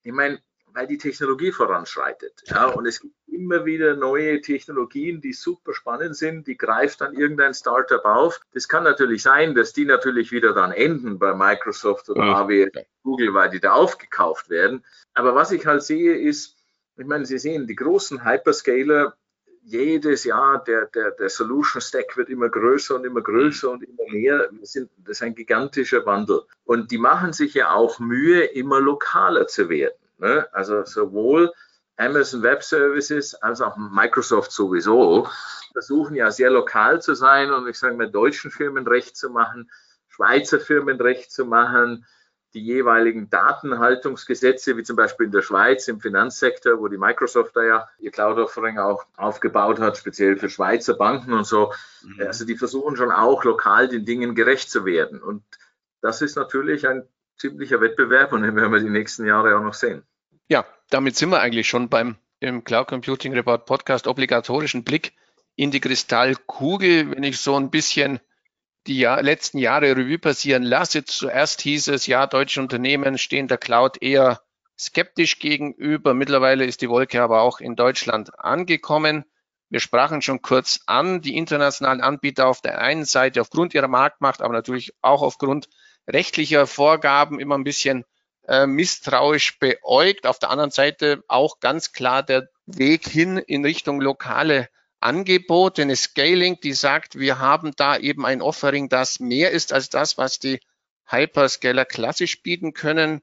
ich 0.02 0.12
meine, 0.12 0.40
weil 0.76 0.86
die 0.86 0.98
Technologie 0.98 1.52
voranschreitet. 1.52 2.42
Ja, 2.48 2.66
und 2.66 2.84
es 2.84 3.00
gibt 3.00 3.14
immer 3.28 3.64
wieder 3.64 3.96
neue 3.96 4.42
Technologien, 4.42 5.22
die 5.22 5.32
super 5.32 5.72
spannend 5.72 6.16
sind, 6.16 6.46
die 6.46 6.58
greift 6.58 7.00
dann 7.00 7.14
irgendein 7.14 7.54
Startup 7.54 8.04
auf. 8.04 8.40
Das 8.52 8.68
kann 8.68 8.84
natürlich 8.84 9.22
sein, 9.22 9.54
dass 9.54 9.72
die 9.72 9.86
natürlich 9.86 10.32
wieder 10.32 10.52
dann 10.52 10.72
enden 10.72 11.18
bei 11.18 11.32
Microsoft 11.32 12.10
oder 12.10 12.22
AWS, 12.24 12.84
Google, 13.02 13.32
weil 13.32 13.48
die 13.48 13.58
da 13.58 13.72
aufgekauft 13.72 14.50
werden. 14.50 14.84
Aber 15.14 15.34
was 15.34 15.50
ich 15.50 15.64
halt 15.64 15.82
sehe, 15.82 16.14
ist, 16.14 16.58
ich 16.98 17.06
meine, 17.06 17.24
Sie 17.24 17.38
sehen, 17.38 17.66
die 17.66 17.74
großen 17.74 18.22
Hyperscaler, 18.22 19.16
jedes 19.62 20.24
Jahr 20.24 20.62
der, 20.62 20.86
der, 20.94 21.12
der 21.12 21.30
Solution 21.30 21.80
Stack 21.80 22.18
wird 22.18 22.28
immer 22.28 22.50
größer 22.50 22.96
und 22.96 23.06
immer 23.06 23.22
größer 23.22 23.70
und 23.70 23.82
immer 23.82 24.12
mehr. 24.12 24.50
Sind, 24.60 24.90
das 24.98 25.16
ist 25.18 25.22
ein 25.22 25.34
gigantischer 25.34 26.04
Wandel. 26.04 26.42
Und 26.64 26.90
die 26.90 26.98
machen 26.98 27.32
sich 27.32 27.54
ja 27.54 27.72
auch 27.72 27.98
Mühe, 27.98 28.44
immer 28.44 28.78
lokaler 28.78 29.46
zu 29.46 29.70
werden. 29.70 29.94
Ne? 30.18 30.46
Also 30.52 30.84
sowohl 30.84 31.52
Amazon 31.96 32.42
Web 32.42 32.62
Services 32.62 33.34
als 33.34 33.60
auch 33.60 33.76
Microsoft 33.76 34.52
sowieso 34.52 35.28
versuchen 35.72 36.14
ja 36.14 36.30
sehr 36.30 36.50
lokal 36.50 37.00
zu 37.02 37.14
sein 37.14 37.50
und 37.50 37.68
ich 37.68 37.78
sage 37.78 37.96
mal 37.96 38.10
deutschen 38.10 38.50
Firmen 38.50 38.86
recht 38.86 39.16
zu 39.16 39.30
machen, 39.30 39.70
Schweizer 40.08 40.60
Firmen 40.60 40.98
recht 41.00 41.30
zu 41.30 41.44
machen, 41.44 42.06
die 42.54 42.64
jeweiligen 42.64 43.28
Datenhaltungsgesetze, 43.28 44.78
wie 44.78 44.82
zum 44.82 44.96
Beispiel 44.96 45.26
in 45.26 45.32
der 45.32 45.42
Schweiz 45.42 45.88
im 45.88 46.00
Finanzsektor, 46.00 46.78
wo 46.78 46.88
die 46.88 46.96
Microsoft 46.96 47.54
da 47.54 47.62
ja 47.62 47.88
ihr 47.98 48.10
Cloud-Offering 48.10 48.78
auch 48.78 49.04
aufgebaut 49.16 49.78
hat, 49.78 49.98
speziell 49.98 50.38
für 50.38 50.48
Schweizer 50.48 50.94
Banken 50.94 51.34
und 51.34 51.46
so. 51.46 51.74
Mhm. 52.02 52.26
Also 52.26 52.46
die 52.46 52.56
versuchen 52.56 52.96
schon 52.96 53.10
auch 53.10 53.44
lokal 53.44 53.88
den 53.88 54.06
Dingen 54.06 54.34
gerecht 54.34 54.70
zu 54.70 54.86
werden. 54.86 55.20
Und 55.20 55.44
das 56.00 56.22
ist 56.22 56.36
natürlich 56.36 56.88
ein 56.88 57.06
ziemlicher 57.38 57.80
Wettbewerb 57.80 58.32
und 58.32 58.42
den 58.42 58.56
werden 58.56 58.72
wir 58.72 58.80
die 58.80 58.90
nächsten 58.90 59.26
Jahre 59.26 59.56
auch 59.56 59.62
noch 59.62 59.74
sehen. 59.74 60.02
Ja, 60.48 60.64
damit 60.90 61.16
sind 61.16 61.30
wir 61.30 61.40
eigentlich 61.40 61.68
schon 61.68 61.88
beim 61.88 62.16
im 62.40 62.64
Cloud 62.64 62.88
Computing 62.88 63.32
Report 63.32 63.64
Podcast 63.64 64.06
obligatorischen 64.06 64.84
Blick 64.84 65.14
in 65.56 65.70
die 65.70 65.80
Kristallkugel. 65.80 67.10
Wenn 67.10 67.22
ich 67.22 67.38
so 67.38 67.56
ein 67.56 67.70
bisschen 67.70 68.20
die 68.86 68.98
Jahr, 68.98 69.22
letzten 69.22 69.58
Jahre 69.58 69.96
Revue 69.96 70.18
passieren 70.18 70.62
lasse. 70.62 71.04
Zuerst 71.04 71.60
hieß 71.62 71.88
es, 71.88 72.06
ja, 72.06 72.26
deutsche 72.26 72.60
Unternehmen 72.60 73.18
stehen 73.18 73.48
der 73.48 73.58
Cloud 73.58 74.00
eher 74.00 74.40
skeptisch 74.78 75.38
gegenüber. 75.38 76.14
Mittlerweile 76.14 76.64
ist 76.64 76.82
die 76.82 76.88
Wolke 76.88 77.22
aber 77.22 77.40
auch 77.40 77.60
in 77.60 77.76
Deutschland 77.76 78.38
angekommen. 78.38 79.24
Wir 79.68 79.80
sprachen 79.80 80.22
schon 80.22 80.42
kurz 80.42 80.80
an, 80.86 81.20
die 81.20 81.36
internationalen 81.36 82.00
Anbieter 82.00 82.46
auf 82.46 82.60
der 82.60 82.78
einen 82.78 83.04
Seite 83.04 83.40
aufgrund 83.40 83.74
ihrer 83.74 83.88
Marktmacht, 83.88 84.40
aber 84.40 84.52
natürlich 84.52 84.94
auch 85.02 85.22
aufgrund 85.22 85.68
rechtlicher 86.08 86.66
Vorgaben 86.66 87.40
immer 87.40 87.56
ein 87.56 87.64
bisschen 87.64 88.04
äh, 88.48 88.66
misstrauisch 88.66 89.58
beäugt. 89.58 90.26
Auf 90.26 90.38
der 90.38 90.50
anderen 90.50 90.70
Seite 90.70 91.24
auch 91.28 91.60
ganz 91.60 91.92
klar 91.92 92.22
der 92.22 92.48
Weg 92.66 93.08
hin 93.08 93.38
in 93.38 93.64
Richtung 93.64 94.00
lokale 94.00 94.68
Angebote, 95.00 95.82
eine 95.82 95.96
Scaling, 95.96 96.58
die 96.60 96.72
sagt, 96.72 97.18
wir 97.18 97.38
haben 97.38 97.72
da 97.76 97.96
eben 97.96 98.24
ein 98.24 98.42
Offering, 98.42 98.88
das 98.88 99.20
mehr 99.20 99.50
ist 99.50 99.72
als 99.72 99.88
das, 99.90 100.18
was 100.18 100.38
die 100.38 100.58
Hyperscaler 101.06 101.84
klassisch 101.84 102.42
bieten 102.42 102.72
können. 102.72 103.22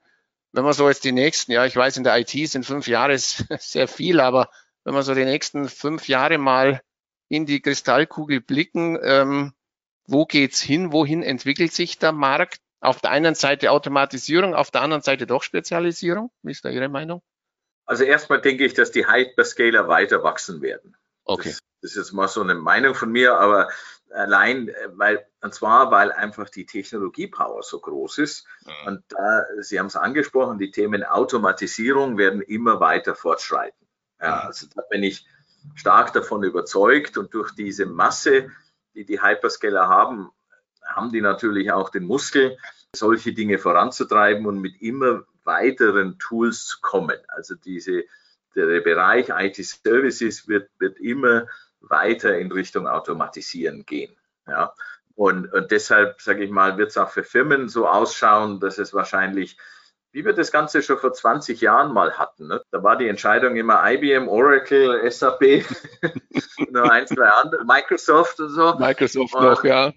Wenn 0.51 0.63
man 0.63 0.73
so 0.73 0.87
jetzt 0.87 1.03
die 1.03 1.11
nächsten, 1.11 1.51
ja, 1.51 1.65
ich 1.65 1.75
weiß, 1.75 1.97
in 1.97 2.03
der 2.03 2.17
IT 2.17 2.29
sind 2.29 2.65
fünf 2.65 2.87
Jahre 2.87 3.17
sehr 3.17 3.87
viel, 3.87 4.19
aber 4.19 4.49
wenn 4.83 4.93
man 4.93 5.03
so 5.03 5.15
die 5.15 5.25
nächsten 5.25 5.67
fünf 5.67 6.07
Jahre 6.07 6.37
mal 6.37 6.81
in 7.27 7.45
die 7.45 7.61
Kristallkugel 7.61 8.41
blicken, 8.41 8.99
ähm, 9.01 9.53
wo 10.05 10.25
geht's 10.25 10.61
hin? 10.61 10.91
Wohin 10.91 11.23
entwickelt 11.23 11.73
sich 11.73 11.97
der 11.97 12.11
Markt? 12.11 12.59
Auf 12.83 12.99
der 12.99 13.11
einen 13.11 13.33
Seite 13.33 13.71
Automatisierung, 13.71 14.53
auf 14.53 14.69
der 14.69 14.81
anderen 14.81 15.01
Seite 15.01 15.25
doch 15.25 15.41
Spezialisierung. 15.41 16.31
Wie 16.41 16.51
ist 16.51 16.65
da 16.65 16.69
Ihre 16.69 16.89
Meinung? 16.89 17.21
Also 17.85 18.03
erstmal 18.03 18.41
denke 18.41 18.65
ich, 18.65 18.73
dass 18.73 18.91
die 18.91 19.07
Hyperscaler 19.07 19.87
weiter 19.87 20.23
wachsen 20.23 20.61
werden. 20.61 20.95
Okay. 21.23 21.49
Das, 21.49 21.59
das 21.81 21.91
ist 21.91 21.97
jetzt 21.97 22.13
mal 22.13 22.27
so 22.27 22.41
eine 22.41 22.55
Meinung 22.55 22.93
von 22.93 23.09
mir, 23.09 23.35
aber 23.37 23.69
allein, 24.09 24.69
weil, 24.95 25.25
und 25.41 25.53
zwar, 25.53 25.91
weil 25.91 26.11
einfach 26.11 26.49
die 26.49 26.65
Technologiepower 26.65 27.63
so 27.63 27.79
groß 27.79 28.17
ist. 28.17 28.45
Mhm. 28.65 28.87
Und 28.87 29.03
da, 29.09 29.45
Sie 29.59 29.79
haben 29.79 29.87
es 29.87 29.95
angesprochen, 29.95 30.59
die 30.59 30.71
Themen 30.71 31.03
Automatisierung 31.03 32.17
werden 32.17 32.41
immer 32.41 32.79
weiter 32.81 33.15
fortschreiten. 33.15 33.87
Ja, 34.21 34.41
mhm. 34.41 34.47
also 34.47 34.67
da 34.75 34.81
bin 34.89 35.03
ich 35.03 35.25
stark 35.75 36.11
davon 36.11 36.43
überzeugt 36.43 37.17
und 37.17 37.33
durch 37.33 37.51
diese 37.51 37.85
Masse, 37.85 38.49
die 38.93 39.05
die 39.05 39.21
Hyperscaler 39.21 39.87
haben, 39.87 40.31
haben 40.85 41.11
die 41.11 41.21
natürlich 41.21 41.71
auch 41.71 41.89
den 41.89 42.05
Muskel, 42.05 42.57
solche 42.95 43.33
Dinge 43.33 43.57
voranzutreiben 43.57 44.45
und 44.45 44.59
mit 44.59 44.81
immer 44.81 45.23
weiteren 45.43 46.17
Tools 46.19 46.65
zu 46.65 46.77
kommen. 46.81 47.17
Also 47.27 47.55
diese 47.55 48.05
der 48.55 48.81
Bereich 48.81 49.29
IT-Services 49.29 50.47
wird, 50.47 50.69
wird 50.79 50.99
immer 50.99 51.47
weiter 51.81 52.37
in 52.37 52.51
Richtung 52.51 52.87
Automatisieren 52.87 53.85
gehen. 53.85 54.15
Ja. 54.47 54.73
Und, 55.15 55.51
und 55.53 55.71
deshalb, 55.71 56.21
sage 56.21 56.43
ich 56.43 56.51
mal, 56.51 56.77
wird 56.77 56.89
es 56.89 56.97
auch 56.97 57.09
für 57.09 57.23
Firmen 57.23 57.69
so 57.69 57.87
ausschauen, 57.87 58.59
dass 58.59 58.77
es 58.77 58.93
wahrscheinlich, 58.93 59.57
wie 60.11 60.25
wir 60.25 60.33
das 60.33 60.51
Ganze 60.51 60.81
schon 60.81 60.97
vor 60.97 61.13
20 61.13 61.61
Jahren 61.61 61.93
mal 61.93 62.17
hatten, 62.17 62.47
ne? 62.47 62.61
da 62.71 62.83
war 62.83 62.97
die 62.97 63.07
Entscheidung 63.07 63.55
immer 63.55 63.83
IBM, 63.91 64.27
Oracle, 64.27 65.09
SAP, 65.09 65.41
nur 66.69 66.91
ein, 66.91 67.07
zwei 67.07 67.27
andere, 67.27 67.63
Microsoft 67.65 68.39
und 68.39 68.49
so. 68.49 68.75
Microsoft 68.75 69.35
und, 69.35 69.43
noch, 69.43 69.63
ja. 69.63 69.91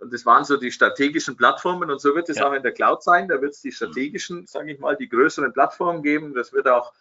Und 0.00 0.12
das 0.12 0.24
waren 0.24 0.44
so 0.44 0.56
die 0.56 0.72
strategischen 0.72 1.36
Plattformen 1.36 1.90
und 1.90 2.00
so 2.00 2.14
wird 2.14 2.28
es 2.28 2.38
ja. 2.38 2.48
auch 2.48 2.52
in 2.52 2.62
der 2.62 2.72
Cloud 2.72 3.02
sein. 3.02 3.28
Da 3.28 3.40
wird 3.40 3.52
es 3.52 3.60
die 3.60 3.72
strategischen, 3.72 4.46
sage 4.46 4.72
ich 4.72 4.78
mal, 4.78 4.96
die 4.96 5.08
größeren 5.08 5.52
Plattformen 5.52 6.02
geben. 6.02 6.34
Das 6.34 6.52
wird 6.52 6.68
auch 6.68 6.92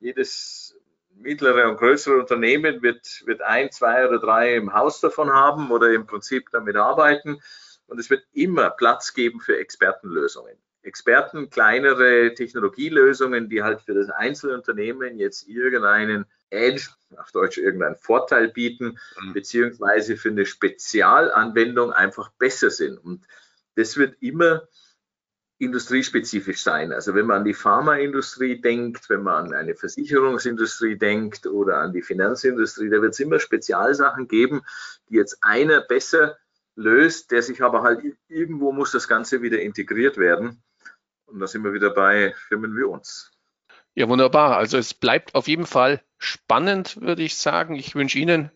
jedes 0.00 0.76
mittlere 1.14 1.68
und 1.68 1.78
größere 1.78 2.16
Unternehmen 2.16 2.82
wird, 2.82 3.22
wird 3.26 3.42
ein, 3.42 3.70
zwei 3.70 4.06
oder 4.06 4.18
drei 4.18 4.56
im 4.56 4.72
Haus 4.72 5.00
davon 5.00 5.30
haben 5.30 5.70
oder 5.70 5.92
im 5.92 6.06
Prinzip 6.06 6.50
damit 6.50 6.76
arbeiten. 6.76 7.40
Und 7.86 7.98
es 7.98 8.10
wird 8.10 8.24
immer 8.32 8.70
Platz 8.70 9.14
geben 9.14 9.40
für 9.40 9.56
Expertenlösungen. 9.56 10.56
Experten, 10.82 11.50
kleinere 11.50 12.34
Technologielösungen, 12.34 13.48
die 13.48 13.62
halt 13.62 13.82
für 13.82 13.94
das 13.94 14.10
Einzelunternehmen 14.10 15.18
jetzt 15.18 15.48
irgendeinen 15.48 16.26
Edge, 16.50 16.88
auf 17.16 17.32
Deutsch 17.32 17.58
irgendeinen 17.58 17.96
Vorteil 17.96 18.48
bieten, 18.48 18.98
mhm. 19.20 19.32
beziehungsweise 19.32 20.16
für 20.16 20.30
eine 20.30 20.46
Spezialanwendung 20.46 21.92
einfach 21.92 22.30
besser 22.38 22.70
sind. 22.70 22.98
Und 22.98 23.26
das 23.74 23.96
wird 23.96 24.16
immer 24.20 24.68
industriespezifisch 25.58 26.62
sein. 26.62 26.92
Also 26.92 27.14
wenn 27.14 27.26
man 27.26 27.38
an 27.38 27.44
die 27.44 27.54
Pharmaindustrie 27.54 28.60
denkt, 28.60 29.10
wenn 29.10 29.22
man 29.22 29.46
an 29.46 29.54
eine 29.54 29.74
Versicherungsindustrie 29.74 30.96
denkt 30.96 31.46
oder 31.46 31.78
an 31.78 31.92
die 31.92 32.02
Finanzindustrie, 32.02 32.88
da 32.88 33.02
wird 33.02 33.14
es 33.14 33.20
immer 33.20 33.40
Spezialsachen 33.40 34.28
geben, 34.28 34.62
die 35.08 35.16
jetzt 35.16 35.38
einer 35.42 35.80
besser 35.80 36.38
löst, 36.76 37.32
der 37.32 37.42
sich 37.42 37.62
aber 37.62 37.82
halt 37.82 38.00
irgendwo 38.28 38.70
muss 38.70 38.92
das 38.92 39.08
Ganze 39.08 39.42
wieder 39.42 39.60
integriert 39.60 40.16
werden. 40.16 40.62
Und 41.26 41.40
da 41.40 41.48
sind 41.48 41.64
wir 41.64 41.74
wieder 41.74 41.90
bei 41.90 42.34
Firmen 42.46 42.76
wie 42.76 42.84
uns. 42.84 43.32
Ja, 43.98 44.08
wunderbar. 44.08 44.56
Also 44.56 44.78
es 44.78 44.94
bleibt 44.94 45.34
auf 45.34 45.48
jeden 45.48 45.66
Fall 45.66 46.00
spannend, 46.18 47.00
würde 47.00 47.24
ich 47.24 47.36
sagen. 47.36 47.74
Ich 47.74 47.96
wünsche 47.96 48.16
Ihnen 48.16 48.52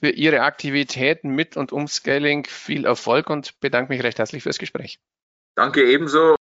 für 0.00 0.10
Ihre 0.10 0.40
Aktivitäten 0.40 1.28
mit 1.28 1.56
und 1.56 1.70
um 1.70 1.86
Scaling 1.86 2.46
viel 2.46 2.84
Erfolg 2.84 3.30
und 3.30 3.60
bedanke 3.60 3.92
mich 3.92 4.02
recht 4.02 4.18
herzlich 4.18 4.42
fürs 4.42 4.58
Gespräch. 4.58 4.98
Danke 5.54 5.84
ebenso. 5.84 6.34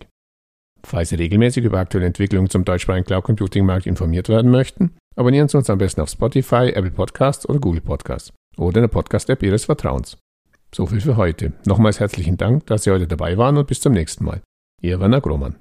Falls 0.83 1.09
Sie 1.09 1.15
regelmäßig 1.15 1.65
über 1.65 1.79
aktuelle 1.79 2.05
Entwicklungen 2.07 2.49
zum 2.49 2.65
deutschsprachigen 2.65 3.05
Cloud 3.05 3.23
Computing 3.23 3.65
Markt 3.65 3.87
informiert 3.87 4.29
werden 4.29 4.51
möchten, 4.51 4.91
Abonnieren 5.17 5.47
Sie 5.47 5.57
uns 5.57 5.69
am 5.71 5.79
besten 5.79 6.01
auf 6.01 6.09
Spotify, 6.09 6.71
Apple 6.75 6.91
Podcasts 6.91 7.49
oder 7.49 7.57
Google 7.57 7.81
Podcasts 7.81 8.31
oder 8.55 8.77
in 8.77 8.83
der 8.83 8.87
Podcast-App 8.87 9.41
Ihres 9.41 9.65
Vertrauens. 9.65 10.19
So 10.73 10.85
viel 10.85 11.01
für 11.01 11.17
heute. 11.17 11.53
Nochmals 11.65 11.99
herzlichen 11.99 12.37
Dank, 12.37 12.67
dass 12.67 12.83
Sie 12.83 12.91
heute 12.91 13.07
dabei 13.07 13.35
waren 13.35 13.57
und 13.57 13.65
bis 13.65 13.81
zum 13.81 13.93
nächsten 13.93 14.25
Mal. 14.25 14.41
Ihr 14.79 14.99
Werner 14.99 15.21
Grohmann. 15.21 15.55